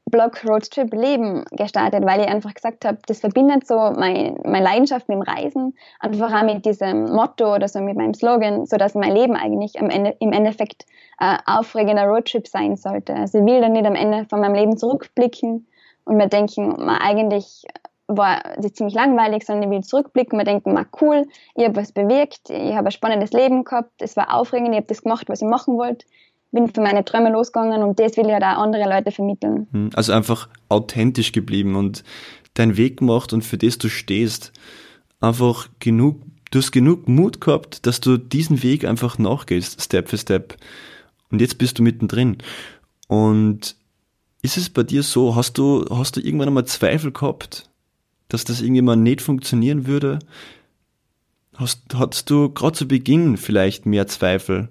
Blog 0.07 0.45
Roadtrip 0.45 0.93
Leben 0.93 1.45
gestartet, 1.53 2.05
weil 2.05 2.21
ich 2.21 2.29
einfach 2.29 2.53
gesagt 2.53 2.85
habe, 2.85 2.99
das 3.07 3.21
verbindet 3.21 3.67
so 3.67 3.75
mein, 3.75 4.39
meine 4.45 4.65
Leidenschaft 4.65 5.09
mit 5.09 5.17
dem 5.17 5.23
Reisen, 5.23 5.75
einfach 6.01 6.35
auch 6.35 6.45
mit 6.45 6.67
diesem 6.67 7.05
Motto 7.13 7.55
oder 7.55 7.69
so 7.69 7.81
mit 7.81 7.97
meinem 7.97 8.15
Slogan, 8.15 8.67
so 8.67 8.77
dass 8.77 8.95
mein 8.95 9.15
Leben 9.15 9.37
eigentlich 9.37 9.77
Ende, 9.77 10.17
im 10.19 10.33
Endeffekt 10.33 10.85
äh, 11.21 11.37
aufregender 11.47 12.07
Roadtrip 12.07 12.49
sein 12.49 12.77
sollte. 12.77 13.15
Also 13.15 13.39
ich 13.39 13.45
will 13.45 13.61
dann 13.61 13.73
nicht 13.73 13.87
am 13.87 13.95
Ende 13.95 14.27
von 14.29 14.41
meinem 14.41 14.55
Leben 14.55 14.77
zurückblicken 14.77 15.67
und 16.05 16.17
mir 16.17 16.29
denken, 16.29 16.85
man, 16.85 16.99
eigentlich 17.01 17.65
war 18.07 18.43
das 18.59 18.73
ziemlich 18.73 18.95
langweilig, 18.95 19.45
sondern 19.45 19.71
ich 19.71 19.79
will 19.79 19.85
zurückblicken, 19.85 20.37
mir 20.37 20.45
denken, 20.45 20.73
mal 20.73 20.87
cool, 21.01 21.27
ich 21.55 21.65
habe 21.65 21.77
was 21.77 21.93
bewirkt, 21.93 22.51
ich 22.51 22.75
habe 22.75 22.89
ein 22.89 22.93
spannendes 22.93 23.33
Leben 23.33 23.65
gehabt, 23.65 23.93
es 23.99 24.17
war 24.17 24.35
aufregend, 24.35 24.71
ich 24.71 24.77
habe 24.77 24.87
das 24.87 25.03
gemacht, 25.03 25.29
was 25.29 25.43
ich 25.43 25.49
machen 25.49 25.77
wollte 25.77 26.07
bin 26.53 26.69
für 26.73 26.81
meine 26.81 27.05
Träume 27.05 27.31
losgegangen 27.31 27.83
und 27.83 27.99
das 27.99 28.17
will 28.17 28.27
ich 28.27 28.33
halt 28.33 28.43
auch 28.43 28.63
andere 28.63 28.89
Leute 28.89 29.11
vermitteln. 29.11 29.69
Hm, 29.73 29.91
also 29.95 30.13
einfach 30.13 30.49
authentisch 30.69 31.33
geblieben 31.33 31.77
und 31.77 32.05
deinen 32.55 32.77
Weg 32.77 32.99
gemacht 32.99 33.33
und 33.33 33.43
für 33.43 33.59
das 33.59 33.79
du 33.79 33.89
stehst. 33.89 34.53
Einfach 35.21 35.69
genug, 35.79 36.23
du 36.51 36.59
hast 36.59 36.73
genug 36.73 37.09
Mut 37.09 37.41
gehabt, 37.41 37.87
dass 37.87 38.01
du 38.01 38.17
diesen 38.17 38.63
Weg 38.63 38.85
einfach 38.85 39.19
nachgehst, 39.19 39.81
Step 39.81 40.09
für 40.09 40.19
Step. 40.19 40.57
Und 41.31 41.41
jetzt 41.41 41.59
bist 41.59 41.79
du 41.79 41.83
mittendrin. 41.83 42.39
Und 43.07 43.77
ist 44.43 44.57
es 44.57 44.71
bei 44.71 44.83
dir 44.83 45.03
so, 45.03 45.37
hast 45.37 45.59
du, 45.59 45.85
hast 45.91 46.17
du 46.17 46.21
irgendwann 46.21 46.49
einmal 46.49 46.65
Zweifel 46.65 47.13
gehabt, 47.13 47.69
dass 48.29 48.45
das 48.45 48.61
irgendjemand 48.61 49.03
nicht 49.03 49.21
funktionieren 49.21 49.87
würde? 49.87 50.19
Hast, 51.57 51.83
hattest 51.95 52.31
du 52.31 52.51
gerade 52.51 52.73
zu 52.73 52.89
Beginn 52.89 53.37
vielleicht 53.37 53.87
mehr 53.87 54.07
Zweifel? 54.07 54.69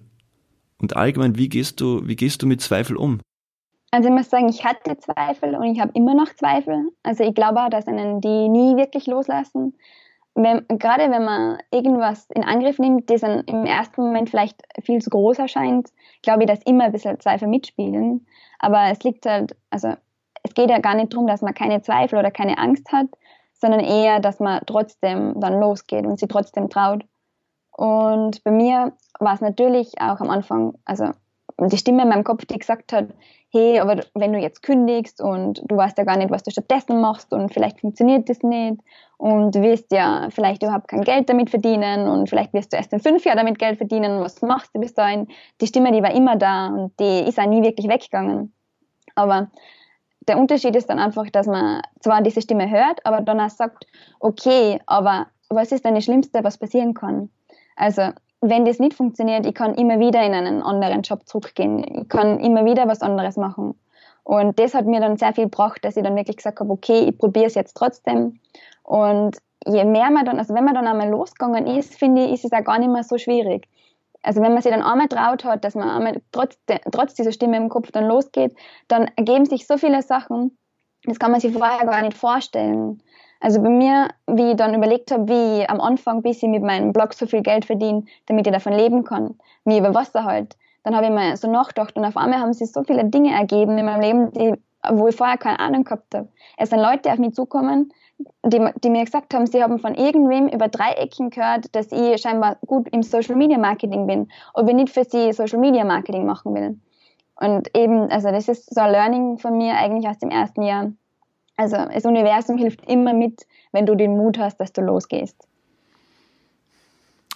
Und 0.79 0.95
allgemein, 0.95 1.37
wie 1.37 1.49
gehst 1.49 1.81
du, 1.81 2.07
wie 2.07 2.15
gehst 2.15 2.41
du 2.41 2.47
mit 2.47 2.61
Zweifel 2.61 2.95
um? 2.95 3.19
Also 3.91 4.09
ich 4.09 4.15
muss 4.15 4.29
sagen, 4.29 4.49
ich 4.49 4.63
hatte 4.63 4.97
Zweifel 4.97 5.55
und 5.55 5.65
ich 5.65 5.79
habe 5.79 5.91
immer 5.95 6.13
noch 6.13 6.33
Zweifel. 6.35 6.89
Also 7.03 7.23
ich 7.23 7.33
glaube 7.33 7.61
auch, 7.61 7.69
dass 7.69 7.87
einen 7.87 8.21
die 8.21 8.49
nie 8.49 8.75
wirklich 8.75 9.07
loslassen. 9.07 9.73
Wenn, 10.41 10.65
gerade 10.79 11.11
wenn 11.11 11.25
man 11.25 11.57
irgendwas 11.69 12.29
in 12.29 12.45
Angriff 12.45 12.79
nimmt, 12.79 13.09
das 13.09 13.23
im 13.23 13.65
ersten 13.65 14.01
Moment 14.01 14.29
vielleicht 14.29 14.61
viel 14.81 15.01
zu 15.01 15.09
groß 15.09 15.37
erscheint, 15.37 15.89
glaube 16.21 16.43
ich, 16.43 16.47
dass 16.49 16.63
immer 16.63 16.85
ein 16.85 16.93
bisschen 16.93 17.19
Zweifel 17.19 17.49
mitspielen. 17.49 18.25
Aber 18.57 18.85
es 18.89 19.03
liegt 19.03 19.25
halt, 19.25 19.57
also 19.69 19.95
es 20.43 20.53
geht 20.53 20.69
ja 20.69 20.79
gar 20.79 20.95
nicht 20.95 21.11
darum, 21.11 21.27
dass 21.27 21.41
man 21.41 21.53
keine 21.53 21.81
Zweifel 21.81 22.17
oder 22.17 22.31
keine 22.31 22.57
Angst 22.57 22.89
hat, 22.93 23.07
sondern 23.53 23.81
eher, 23.81 24.21
dass 24.21 24.39
man 24.39 24.61
trotzdem 24.65 25.37
dann 25.41 25.59
losgeht 25.59 26.05
und 26.05 26.17
sie 26.17 26.27
trotzdem 26.27 26.69
traut. 26.69 27.03
Und 27.71 28.41
bei 28.45 28.51
mir 28.51 28.93
war 29.19 29.33
es 29.33 29.41
natürlich 29.41 29.99
auch 29.99 30.21
am 30.21 30.29
Anfang, 30.29 30.75
also 30.85 31.11
die 31.59 31.77
Stimme 31.77 32.03
in 32.03 32.09
meinem 32.09 32.23
Kopf, 32.23 32.45
die 32.45 32.57
gesagt 32.57 32.93
hat, 32.93 33.09
hey, 33.51 33.79
aber 33.79 34.01
wenn 34.13 34.33
du 34.33 34.39
jetzt 34.39 34.61
kündigst 34.61 35.21
und 35.21 35.61
du 35.65 35.75
weißt 35.75 35.97
ja 35.97 36.03
gar 36.03 36.17
nicht, 36.17 36.29
was 36.29 36.43
du 36.43 36.51
stattdessen 36.51 37.01
machst 37.01 37.33
und 37.33 37.51
vielleicht 37.53 37.79
funktioniert 37.79 38.29
das 38.29 38.43
nicht 38.43 38.79
und 39.17 39.55
du 39.55 39.61
wirst 39.61 39.91
ja 39.91 40.27
vielleicht 40.29 40.61
überhaupt 40.61 40.87
kein 40.87 41.01
Geld 41.01 41.29
damit 41.29 41.49
verdienen 41.49 42.07
und 42.07 42.29
vielleicht 42.29 42.53
wirst 42.53 42.73
du 42.73 42.77
erst 42.77 42.93
in 42.93 42.99
fünf 42.99 43.25
Jahren 43.25 43.37
damit 43.37 43.57
Geld 43.57 43.77
verdienen, 43.77 44.21
was 44.21 44.41
machst 44.41 44.75
du 44.75 44.79
bis 44.79 44.93
dahin? 44.93 45.27
Die 45.61 45.67
Stimme, 45.67 45.91
die 45.91 46.03
war 46.03 46.13
immer 46.13 46.35
da 46.35 46.67
und 46.67 46.99
die 46.99 47.27
ist 47.27 47.39
auch 47.39 47.47
nie 47.47 47.63
wirklich 47.63 47.87
weggegangen. 47.87 48.53
Aber 49.15 49.49
der 50.27 50.37
Unterschied 50.37 50.75
ist 50.75 50.89
dann 50.89 50.99
einfach, 50.99 51.27
dass 51.31 51.47
man 51.47 51.81
zwar 52.01 52.21
diese 52.21 52.41
Stimme 52.41 52.69
hört, 52.69 53.03
aber 53.05 53.21
dann 53.21 53.39
auch 53.39 53.49
sagt, 53.49 53.87
okay, 54.19 54.79
aber 54.85 55.27
was 55.49 55.71
ist 55.71 55.85
denn 55.85 55.95
das 55.95 56.03
Schlimmste, 56.03 56.43
was 56.43 56.59
passieren 56.59 56.93
kann? 56.93 57.29
Also 57.75 58.11
wenn 58.41 58.65
das 58.65 58.79
nicht 58.79 58.93
funktioniert, 58.93 59.45
ich 59.45 59.53
kann 59.53 59.75
immer 59.75 59.99
wieder 59.99 60.23
in 60.23 60.33
einen 60.33 60.61
anderen 60.61 61.01
Job 61.01 61.27
zurückgehen. 61.27 61.83
Ich 62.01 62.09
kann 62.09 62.39
immer 62.39 62.65
wieder 62.65 62.87
was 62.87 63.01
anderes 63.01 63.37
machen. 63.37 63.75
Und 64.23 64.59
das 64.59 64.73
hat 64.73 64.85
mir 64.85 64.99
dann 64.99 65.17
sehr 65.17 65.33
viel 65.33 65.45
gebracht, 65.45 65.83
dass 65.83 65.97
ich 65.97 66.03
dann 66.03 66.15
wirklich 66.15 66.37
gesagt 66.37 66.59
habe, 66.59 66.71
okay, 66.71 67.09
ich 67.09 67.17
probiere 67.17 67.47
es 67.47 67.55
jetzt 67.55 67.75
trotzdem. 67.75 68.39
Und 68.83 69.37
je 69.65 69.83
mehr 69.85 70.09
man 70.11 70.25
dann, 70.25 70.39
also 70.39 70.53
wenn 70.53 70.65
man 70.65 70.75
dann 70.75 70.87
einmal 70.87 71.09
losgegangen 71.09 71.67
ist, 71.67 71.95
finde 71.95 72.25
ich, 72.25 72.33
ist 72.33 72.45
es 72.45 72.51
auch 72.51 72.63
gar 72.63 72.79
nicht 72.79 72.91
mehr 72.91 73.03
so 73.03 73.17
schwierig. 73.17 73.67
Also 74.21 74.41
wenn 74.41 74.53
man 74.53 74.61
sich 74.61 74.71
dann 74.71 74.81
einmal 74.81 75.07
traut 75.07 75.43
hat, 75.45 75.63
dass 75.63 75.75
man 75.75 75.89
einmal 75.89 76.21
trotz, 76.31 76.57
trotz 76.91 77.13
dieser 77.13 77.31
Stimme 77.31 77.57
im 77.57 77.69
Kopf 77.69 77.91
dann 77.91 78.05
losgeht, 78.05 78.53
dann 78.87 79.09
ergeben 79.15 79.45
sich 79.45 79.65
so 79.65 79.77
viele 79.77 80.01
Sachen, 80.01 80.57
das 81.05 81.19
kann 81.19 81.31
man 81.31 81.39
sich 81.39 81.53
vorher 81.53 81.85
gar 81.85 82.01
nicht 82.01 82.17
vorstellen. 82.17 83.01
Also 83.39 83.61
bei 83.61 83.69
mir, 83.69 84.09
wie 84.27 84.51
ich 84.51 84.55
dann 84.57 84.73
überlegt 84.73 85.11
habe, 85.11 85.27
wie 85.29 85.61
ich 85.61 85.69
am 85.69 85.79
Anfang, 85.79 86.21
bis 86.21 86.43
ich 86.43 86.49
mit 86.49 86.63
meinem 86.63 86.91
Blog 86.91 87.13
so 87.13 87.25
viel 87.25 87.41
Geld 87.41 87.65
verdiene, 87.65 88.03
damit 88.25 88.47
ich 88.47 88.53
davon 88.53 88.73
leben 88.73 89.03
kann, 89.03 89.35
wie 89.63 89.77
über 89.77 89.95
Wasser 89.95 90.25
halt, 90.25 90.57
dann 90.83 90.95
habe 90.95 91.05
ich 91.05 91.11
mir 91.11 91.37
so 91.37 91.49
nachgedacht 91.49 91.95
und 91.95 92.05
auf 92.05 92.17
einmal 92.17 92.39
haben 92.39 92.53
sich 92.53 92.71
so 92.71 92.83
viele 92.83 93.05
Dinge 93.05 93.31
ergeben 93.33 93.77
in 93.77 93.85
meinem 93.85 94.01
Leben, 94.01 94.31
die, 94.33 94.53
wo 94.89 95.07
ich 95.07 95.15
vorher 95.15 95.37
keine 95.37 95.59
Ahnung 95.59 95.83
gehabt 95.83 96.13
habe. 96.13 96.27
Es 96.57 96.69
sind 96.69 96.79
Leute 96.79 97.11
auf 97.11 97.17
mich 97.17 97.33
zukommen, 97.33 97.93
die, 98.45 98.65
die 98.83 98.89
mir 98.89 99.05
gesagt 99.05 99.33
haben, 99.33 99.47
sie 99.47 99.63
haben 99.63 99.79
von 99.79 99.95
irgendwem 99.95 100.47
über 100.49 100.67
drei 100.67 100.91
Ecken 100.91 101.29
gehört, 101.29 101.73
dass 101.73 101.91
ich 101.91 102.21
scheinbar 102.21 102.57
gut 102.65 102.89
im 102.89 103.03
Social 103.03 103.35
Media 103.35 103.57
Marketing 103.57 104.07
bin, 104.07 104.29
ob 104.53 104.67
ich 104.67 104.75
nicht 104.75 104.93
für 104.93 105.05
sie 105.05 105.31
Social 105.31 105.59
Media 105.59 105.85
Marketing 105.85 106.25
machen 106.25 106.53
will. 106.53 106.79
Und 107.35 107.75
eben, 107.75 108.09
also 108.11 108.31
das 108.31 108.49
ist 108.49 108.73
so 108.73 108.81
ein 108.81 108.91
Learning 108.91 109.37
von 109.37 109.57
mir 109.57 109.75
eigentlich 109.75 110.09
aus 110.09 110.17
dem 110.17 110.29
ersten 110.29 110.61
Jahr. 110.63 110.91
Also 111.59 111.75
das 111.75 112.05
Universum 112.05 112.57
hilft 112.57 112.89
immer 112.89 113.13
mit, 113.13 113.45
wenn 113.73 113.85
du 113.85 113.93
den 113.93 114.15
Mut 114.15 114.39
hast, 114.39 114.61
dass 114.61 114.71
du 114.71 114.79
losgehst. 114.79 115.35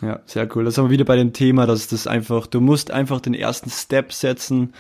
Ja, 0.02 0.22
sehr 0.26 0.48
cool. 0.56 0.64
Das 0.64 0.78
haben 0.78 0.86
wir 0.86 0.92
wieder 0.92 1.04
bei 1.04 1.18
dem 1.18 1.34
Thema, 1.34 1.66
dass 1.66 1.90
das 1.90 2.08
einfach, 2.08 2.48
du 2.48 2.62
musst 2.62 2.90
einfach 2.90 3.20
den 3.20 3.34
ersten 3.34 3.70
Step 3.70 4.14
setzen, 4.14 4.74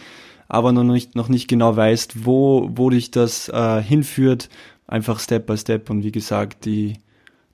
aber 0.47 0.71
noch 0.71 0.85
nicht, 0.85 1.15
noch 1.15 1.27
nicht 1.27 1.49
genau 1.49 1.75
weißt, 1.75 2.25
wo, 2.25 2.69
wo 2.73 2.89
dich 2.89 3.11
das 3.11 3.49
äh, 3.49 3.81
hinführt. 3.81 4.47
Einfach 4.87 5.19
Step 5.19 5.45
by 5.45 5.57
Step 5.57 5.89
und 5.89 6.03
wie 6.03 6.13
gesagt, 6.13 6.63
die, 6.63 6.93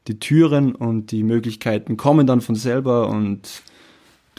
die 0.08 0.19
Türen 0.19 0.75
und 0.75 1.10
die 1.10 1.23
Möglichkeiten 1.23 1.97
kommen 1.97 2.28
dann 2.28 2.41
von 2.41 2.54
selber 2.54 3.10
und 3.10 3.63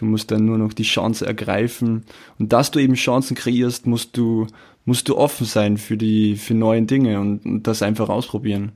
du 0.01 0.07
musst 0.07 0.31
dann 0.31 0.47
nur 0.47 0.59
noch 0.59 0.73
die 0.73 0.83
Chance 0.83 1.27
ergreifen. 1.27 2.05
Und 2.39 2.53
dass 2.53 2.71
du 2.71 2.79
eben 2.79 2.95
Chancen 2.95 3.37
kreierst, 3.37 3.87
musst 3.87 4.17
du, 4.17 4.47
musst 4.85 5.09
du 5.09 5.17
offen 5.17 5.47
sein 5.47 5.77
für 5.77 5.97
die, 5.97 6.37
für 6.37 6.55
neue 6.55 6.83
Dinge 6.83 7.21
und, 7.21 7.45
und 7.45 7.67
das 7.67 7.83
einfach 7.83 8.09
ausprobieren. 8.09 8.73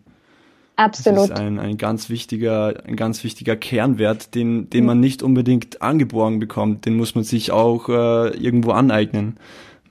Absolut. 0.76 1.18
Das 1.18 1.24
ist 1.30 1.38
ein, 1.38 1.58
ein 1.58 1.78
ganz 1.78 2.10
wichtiger, 2.10 2.84
ein 2.84 2.96
ganz 2.96 3.24
wichtiger 3.24 3.56
Kernwert, 3.56 4.34
den, 4.34 4.68
den 4.70 4.84
man 4.84 5.00
nicht 5.00 5.22
unbedingt 5.22 5.80
angeboren 5.80 6.40
bekommt. 6.40 6.84
Den 6.84 6.96
muss 6.96 7.14
man 7.14 7.24
sich 7.24 7.52
auch 7.52 7.88
äh, 7.88 8.36
irgendwo 8.36 8.72
aneignen, 8.72 9.38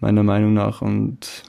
meiner 0.02 0.24
Meinung 0.24 0.54
nach. 0.54 0.82
Und, 0.82 1.44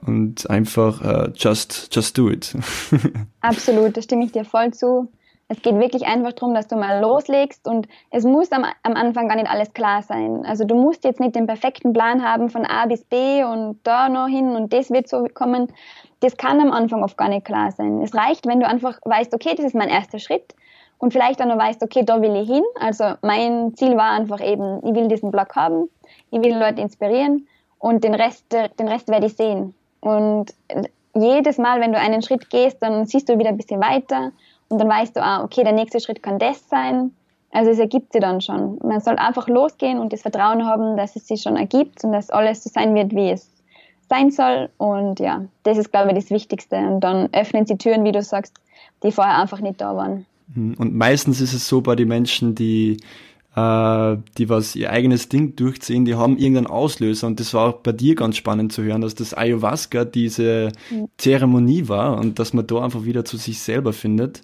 und 0.00 0.48
einfach 0.48 1.02
uh, 1.02 1.30
just, 1.34 1.88
just 1.92 2.16
do 2.16 2.30
it. 2.30 2.54
Absolut, 3.40 3.96
da 3.96 4.02
stimme 4.02 4.24
ich 4.24 4.32
dir 4.32 4.44
voll 4.44 4.72
zu. 4.72 5.10
Es 5.48 5.62
geht 5.62 5.78
wirklich 5.78 6.06
einfach 6.06 6.32
darum, 6.32 6.54
dass 6.54 6.66
du 6.66 6.74
mal 6.74 7.00
loslegst 7.00 7.68
und 7.68 7.86
es 8.10 8.24
muss 8.24 8.50
am, 8.50 8.64
am 8.82 8.94
Anfang 8.94 9.28
gar 9.28 9.36
nicht 9.36 9.48
alles 9.48 9.72
klar 9.72 10.02
sein. 10.02 10.44
Also 10.44 10.64
du 10.64 10.74
musst 10.74 11.04
jetzt 11.04 11.20
nicht 11.20 11.36
den 11.36 11.46
perfekten 11.46 11.92
Plan 11.92 12.24
haben 12.24 12.50
von 12.50 12.64
A 12.66 12.86
bis 12.86 13.04
B 13.04 13.44
und 13.44 13.78
da 13.84 14.08
noch 14.08 14.26
hin 14.26 14.56
und 14.56 14.72
das 14.72 14.90
wird 14.90 15.08
so 15.08 15.24
kommen, 15.32 15.72
das 16.20 16.36
kann 16.36 16.60
am 16.60 16.72
Anfang 16.72 17.04
oft 17.04 17.16
gar 17.16 17.28
nicht 17.28 17.44
klar 17.44 17.70
sein. 17.70 18.02
Es 18.02 18.14
reicht, 18.14 18.46
wenn 18.46 18.58
du 18.58 18.66
einfach 18.66 18.98
weißt, 19.04 19.32
okay, 19.34 19.54
das 19.54 19.66
ist 19.66 19.74
mein 19.74 19.88
erster 19.88 20.18
Schritt 20.18 20.54
und 20.98 21.12
vielleicht 21.12 21.40
auch 21.40 21.46
noch 21.46 21.58
weißt, 21.58 21.80
okay, 21.82 22.04
da 22.04 22.20
will 22.20 22.34
ich 22.34 22.48
hin. 22.48 22.64
Also 22.80 23.04
mein 23.22 23.72
Ziel 23.76 23.96
war 23.96 24.10
einfach 24.10 24.40
eben, 24.40 24.80
ich 24.84 24.94
will 24.94 25.06
diesen 25.06 25.30
Blog 25.30 25.54
haben, 25.54 25.88
ich 26.32 26.42
will 26.42 26.56
Leute 26.56 26.80
inspirieren 26.80 27.46
und 27.78 28.02
den 28.02 28.14
Rest, 28.14 28.46
den 28.52 28.88
Rest 28.88 29.08
werde 29.08 29.26
ich 29.26 29.36
sehen. 29.36 29.74
Und 30.00 30.54
jedes 31.14 31.58
Mal, 31.58 31.80
wenn 31.80 31.92
du 31.92 31.98
einen 31.98 32.22
Schritt 32.22 32.50
gehst, 32.50 32.82
dann 32.82 33.06
siehst 33.06 33.28
du 33.28 33.38
wieder 33.38 33.50
ein 33.50 33.56
bisschen 33.56 33.80
weiter 33.80 34.32
und 34.68 34.78
dann 34.78 34.88
weißt 34.88 35.16
du, 35.16 35.22
ah, 35.22 35.44
okay, 35.44 35.62
der 35.62 35.72
nächste 35.72 36.00
Schritt 36.00 36.22
kann 36.22 36.38
das 36.38 36.68
sein. 36.68 37.12
Also 37.52 37.70
es 37.70 37.78
ergibt 37.78 38.12
sich 38.12 38.20
dann 38.20 38.40
schon. 38.40 38.78
Man 38.82 39.00
soll 39.00 39.16
einfach 39.16 39.48
losgehen 39.48 39.98
und 39.98 40.12
das 40.12 40.22
Vertrauen 40.22 40.66
haben, 40.66 40.96
dass 40.96 41.16
es 41.16 41.26
sich 41.26 41.42
schon 41.42 41.56
ergibt 41.56 42.04
und 42.04 42.12
dass 42.12 42.30
alles 42.30 42.64
so 42.64 42.70
sein 42.70 42.94
wird, 42.94 43.14
wie 43.14 43.30
es 43.30 43.48
sein 44.08 44.30
soll. 44.30 44.68
Und 44.76 45.20
ja, 45.20 45.44
das 45.62 45.78
ist, 45.78 45.90
glaube 45.92 46.08
ich, 46.10 46.16
das 46.16 46.30
Wichtigste. 46.30 46.76
Und 46.76 47.00
dann 47.00 47.28
öffnen 47.32 47.64
sie 47.66 47.78
Türen, 47.78 48.04
wie 48.04 48.12
du 48.12 48.22
sagst, 48.22 48.54
die 49.02 49.12
vorher 49.12 49.38
einfach 49.38 49.60
nicht 49.60 49.80
da 49.80 49.96
waren. 49.96 50.26
Mhm. 50.54 50.74
Und 50.78 50.94
meistens 50.94 51.40
ist 51.40 51.52
es 51.52 51.68
so 51.68 51.80
bei 51.80 51.94
den 51.94 52.08
Menschen, 52.08 52.54
die, 52.54 52.98
äh, 53.56 54.16
die 54.38 54.48
was 54.48 54.76
ihr 54.76 54.90
eigenes 54.90 55.28
Ding 55.28 55.56
durchziehen, 55.56 56.04
die 56.04 56.14
haben 56.14 56.38
irgendeinen 56.38 56.68
Auslöser. 56.68 57.26
Und 57.26 57.40
das 57.40 57.54
war 57.54 57.68
auch 57.68 57.78
bei 57.78 57.92
dir 57.92 58.14
ganz 58.14 58.36
spannend 58.36 58.72
zu 58.72 58.82
hören, 58.82 59.00
dass 59.00 59.14
das 59.14 59.36
Ayahuasca 59.36 60.04
diese. 60.04 60.70
Zeremonie 61.16 61.88
war 61.88 62.18
und 62.18 62.38
dass 62.38 62.52
man 62.52 62.66
da 62.66 62.82
einfach 62.82 63.04
wieder 63.04 63.24
zu 63.24 63.36
sich 63.36 63.60
selber 63.60 63.92
findet. 63.92 64.42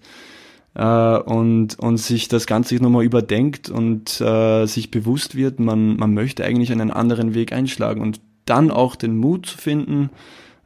Uh, 0.74 1.20
und, 1.26 1.78
und 1.80 1.98
sich 1.98 2.28
das 2.28 2.46
Ganze 2.46 2.76
nochmal 2.76 3.04
überdenkt 3.04 3.68
und 3.68 4.22
uh, 4.22 4.64
sich 4.64 4.90
bewusst 4.90 5.36
wird, 5.36 5.60
man, 5.60 5.96
man 5.96 6.14
möchte 6.14 6.46
eigentlich 6.46 6.72
einen 6.72 6.90
anderen 6.90 7.34
Weg 7.34 7.52
einschlagen. 7.52 8.00
Und 8.00 8.22
dann 8.46 8.70
auch 8.70 8.96
den 8.96 9.16
Mut 9.16 9.46
zu 9.46 9.58
finden 9.58 10.10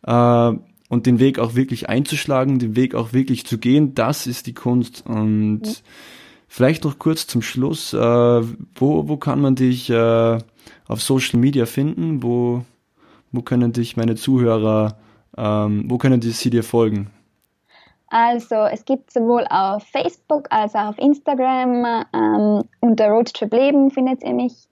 äh, 0.05 0.53
und 0.89 1.07
den 1.07 1.19
Weg 1.19 1.39
auch 1.39 1.55
wirklich 1.55 1.89
einzuschlagen, 1.89 2.59
den 2.59 2.77
Weg 2.77 2.95
auch 2.95 3.13
wirklich 3.13 3.47
zu 3.47 3.59
gehen, 3.59 3.95
das 3.95 4.27
ist 4.27 4.47
die 4.47 4.55
Kunst. 4.55 5.05
Und 5.07 5.63
ja. 5.65 5.73
Vielleicht 6.49 6.85
noch 6.85 6.99
kurz 6.99 7.27
zum 7.27 7.43
Schluss, 7.43 7.93
äh, 7.93 7.99
wo, 7.99 9.09
wo 9.09 9.17
kann 9.17 9.41
man 9.41 9.55
dich 9.55 9.91
äh, 9.91 10.39
auf 10.89 11.03
Social 11.03 11.39
Media 11.39 11.67
finden? 11.67 12.23
Wo, 12.23 12.63
wo 13.33 13.43
können 13.43 13.73
dich 13.73 13.97
meine 13.97 14.15
Zuhörer, 14.15 14.97
ähm, 15.37 15.85
wo 15.89 15.99
können 15.99 16.21
die, 16.21 16.31
sie 16.31 16.51
dir 16.51 16.65
folgen? 16.65 17.11
Also 18.09 18.55
es 18.55 18.85
gibt 18.85 19.13
sowohl 19.13 19.47
auf 19.51 19.83
Facebook 19.83 20.47
als 20.51 20.75
auch 20.75 20.91
auf 20.91 20.99
Instagram 20.99 22.05
ähm, 22.15 22.63
unter 22.81 23.09
Roadtrip 23.09 23.53
Leben 23.53 23.91
findet 23.91 24.23
ihr 24.23 24.33
mich. 24.33 24.69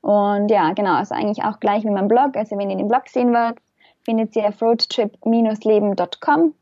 Und 0.00 0.50
ja, 0.50 0.72
genau, 0.72 0.94
also 0.94 1.14
eigentlich 1.14 1.44
auch 1.44 1.60
gleich 1.60 1.84
wie 1.84 1.90
mein 1.90 2.08
Blog. 2.08 2.36
Also 2.36 2.56
wenn 2.56 2.70
ihr 2.70 2.76
den 2.76 2.88
Blog 2.88 3.08
sehen 3.08 3.32
wollt, 3.32 3.58
findet 4.02 4.34
ihr 4.34 4.48
auf 4.48 4.62
roadtrip-leben.com. 4.62 6.54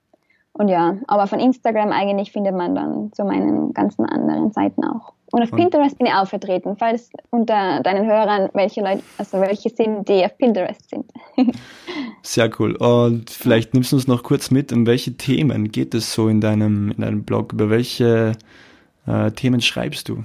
Und 0.59 0.69
ja, 0.69 0.97
aber 1.07 1.27
von 1.27 1.41
Instagram 1.41 1.93
eigentlich 1.93 2.33
findet 2.33 2.55
man 2.55 2.75
dann 2.75 3.13
zu 3.13 3.25
meinen 3.25 3.73
ganzen 3.73 4.05
anderen 4.05 4.53
Seiten 4.53 4.85
auch. 4.85 5.13
Und 5.31 5.43
auf 5.43 5.51
Pinterest 5.51 5.97
bin 5.99 6.07
ich 6.07 6.13
auch 6.13 6.27
vertreten, 6.27 6.77
falls 6.77 7.11
unter 7.31 7.81
deinen 7.83 8.07
Hörern 8.07 8.49
welche 8.55 8.81
Leute, 8.81 9.03
also 9.19 9.41
welche 9.41 9.71
sind, 9.71 10.09
die 10.09 10.25
auf 10.25 10.37
Pinterest 10.37 10.89
sind. 10.89 11.05
Sehr 12.23 12.51
cool. 12.59 12.75
Und 12.77 13.31
vielleicht 13.31 13.75
nimmst 13.75 13.93
du 13.93 13.97
uns 13.97 14.09
noch 14.09 14.23
kurz 14.23 14.51
mit, 14.51 14.73
um 14.73 14.87
welche 14.87 15.17
Themen 15.17 15.71
geht 15.71 15.95
es 15.95 16.13
so 16.13 16.29
in 16.29 16.41
deinem, 16.41 16.91
in 16.93 17.03
deinem 17.03 17.25
Blog? 17.25 17.53
Über 17.53 17.71
welche 17.71 18.33
äh, 19.07 19.31
Themen 19.33 19.61
schreibst 19.61 20.09
du? 20.09 20.25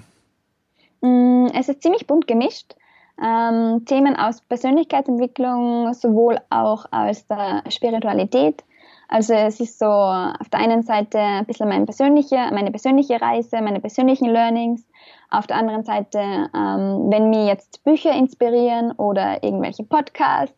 Mm, 1.02 1.48
es 1.54 1.70
ist 1.70 1.84
ziemlich 1.84 2.08
bunt 2.08 2.28
gemischt 2.28 2.76
ähm, 3.22 3.86
Themen 3.86 4.16
aus 4.16 4.42
Persönlichkeitsentwicklung, 4.42 5.94
sowohl 5.94 6.40
auch 6.50 6.86
aus 6.92 7.26
der 7.28 7.64
Spiritualität. 7.70 8.64
Also 9.08 9.34
es 9.34 9.60
ist 9.60 9.78
so 9.80 9.86
auf 9.86 10.50
der 10.52 10.60
einen 10.60 10.84
Seite 10.84 11.20
ein 11.20 11.46
bisschen 11.46 11.70
meine 11.70 11.86
persönliche, 11.86 12.50
meine 12.52 12.72
persönliche 12.72 13.22
Reise, 13.22 13.62
meine 13.62 13.80
persönlichen 13.80 14.30
Learnings. 14.30 14.86
Auf 15.30 15.48
der 15.48 15.58
anderen 15.58 15.84
Seite, 15.84 16.20
ähm, 16.20 17.10
wenn 17.10 17.30
mir 17.30 17.46
jetzt 17.46 17.84
Bücher 17.84 18.12
inspirieren 18.12 18.92
oder 18.94 19.44
irgendwelche 19.44 19.84
Podcasts 19.84 20.56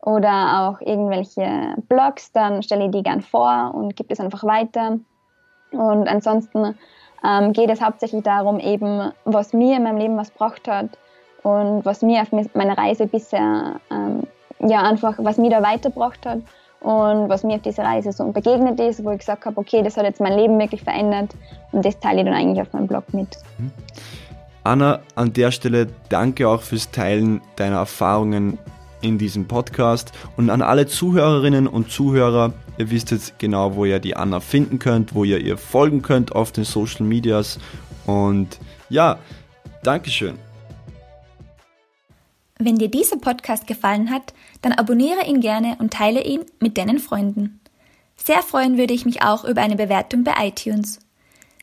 oder 0.00 0.68
auch 0.68 0.80
irgendwelche 0.80 1.74
Blogs, 1.88 2.32
dann 2.32 2.62
stelle 2.62 2.86
ich 2.86 2.90
die 2.92 3.02
gern 3.02 3.20
vor 3.20 3.72
und 3.74 3.96
gebe 3.96 4.12
es 4.12 4.20
einfach 4.20 4.44
weiter. 4.44 4.98
Und 5.72 6.08
ansonsten 6.08 6.78
ähm, 7.24 7.52
geht 7.52 7.70
es 7.70 7.82
hauptsächlich 7.82 8.22
darum, 8.22 8.58
eben, 8.60 9.12
was 9.24 9.52
mir 9.52 9.76
in 9.76 9.82
meinem 9.82 9.98
Leben 9.98 10.16
was 10.16 10.32
gebracht 10.32 10.68
hat, 10.68 10.90
und 11.46 11.84
was 11.84 12.02
mir 12.02 12.22
auf 12.22 12.32
meiner 12.32 12.76
Reise 12.76 13.06
bisher 13.06 13.80
ähm, 13.92 14.26
ja 14.58 14.82
einfach, 14.82 15.14
was 15.18 15.38
mir 15.38 15.48
da 15.48 15.62
weitergebracht 15.62 16.26
hat 16.26 16.40
und 16.86 17.28
was 17.28 17.42
mir 17.42 17.56
auf 17.56 17.62
dieser 17.62 17.82
Reise 17.82 18.12
so 18.12 18.30
begegnet 18.30 18.78
ist, 18.78 19.02
wo 19.02 19.10
ich 19.10 19.18
gesagt 19.18 19.44
habe, 19.44 19.58
okay, 19.58 19.82
das 19.82 19.96
hat 19.96 20.04
jetzt 20.04 20.20
mein 20.20 20.38
Leben 20.38 20.56
wirklich 20.56 20.84
verändert 20.84 21.34
und 21.72 21.84
das 21.84 21.98
teile 21.98 22.20
ich 22.20 22.24
dann 22.24 22.34
eigentlich 22.34 22.62
auf 22.62 22.72
meinem 22.72 22.86
Blog 22.86 23.12
mit. 23.12 23.26
Mhm. 23.58 23.72
Anna, 24.62 25.00
an 25.16 25.32
der 25.32 25.50
Stelle 25.50 25.88
danke 26.10 26.48
auch 26.48 26.62
fürs 26.62 26.92
Teilen 26.92 27.40
deiner 27.56 27.78
Erfahrungen 27.78 28.58
in 29.00 29.18
diesem 29.18 29.48
Podcast 29.48 30.12
und 30.36 30.48
an 30.48 30.62
alle 30.62 30.86
Zuhörerinnen 30.86 31.66
und 31.66 31.90
Zuhörer, 31.90 32.52
ihr 32.78 32.88
wisst 32.88 33.10
jetzt 33.10 33.36
genau, 33.40 33.74
wo 33.74 33.84
ihr 33.84 33.98
die 33.98 34.14
Anna 34.16 34.38
finden 34.38 34.78
könnt, 34.78 35.12
wo 35.12 35.24
ihr 35.24 35.40
ihr 35.40 35.58
folgen 35.58 36.02
könnt 36.02 36.36
auf 36.36 36.52
den 36.52 36.62
Social 36.62 37.04
Medias 37.04 37.58
und 38.06 38.60
ja, 38.88 39.18
Dankeschön. 39.82 40.45
Wenn 42.58 42.78
dir 42.78 42.88
dieser 42.88 43.18
Podcast 43.18 43.66
gefallen 43.66 44.10
hat, 44.10 44.32
dann 44.62 44.72
abonniere 44.72 45.26
ihn 45.26 45.40
gerne 45.40 45.76
und 45.78 45.92
teile 45.92 46.24
ihn 46.24 46.44
mit 46.60 46.78
deinen 46.78 46.98
Freunden. 46.98 47.60
Sehr 48.16 48.42
freuen 48.42 48.78
würde 48.78 48.94
ich 48.94 49.04
mich 49.04 49.22
auch 49.22 49.44
über 49.44 49.60
eine 49.60 49.76
Bewertung 49.76 50.24
bei 50.24 50.32
iTunes. 50.48 51.00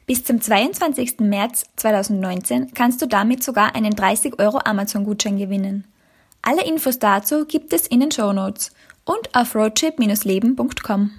Bis 0.06 0.23
zum 0.23 0.41
22. 0.41 1.19
März 1.21 1.65
2019 1.77 2.73
kannst 2.73 3.01
du 3.01 3.08
damit 3.08 3.43
sogar 3.43 3.75
einen 3.75 3.95
30 3.95 4.39
Euro 4.39 4.60
Amazon-Gutschein 4.63 5.38
gewinnen. 5.38 5.86
Alle 6.41 6.65
Infos 6.65 6.99
dazu 6.99 7.45
gibt 7.45 7.73
es 7.73 7.88
in 7.88 8.01
den 8.01 8.12
Show 8.12 8.34
Notes 8.34 8.71
und 9.06 9.34
auf 9.34 9.56
roadtrip-leben.com. 9.56 11.12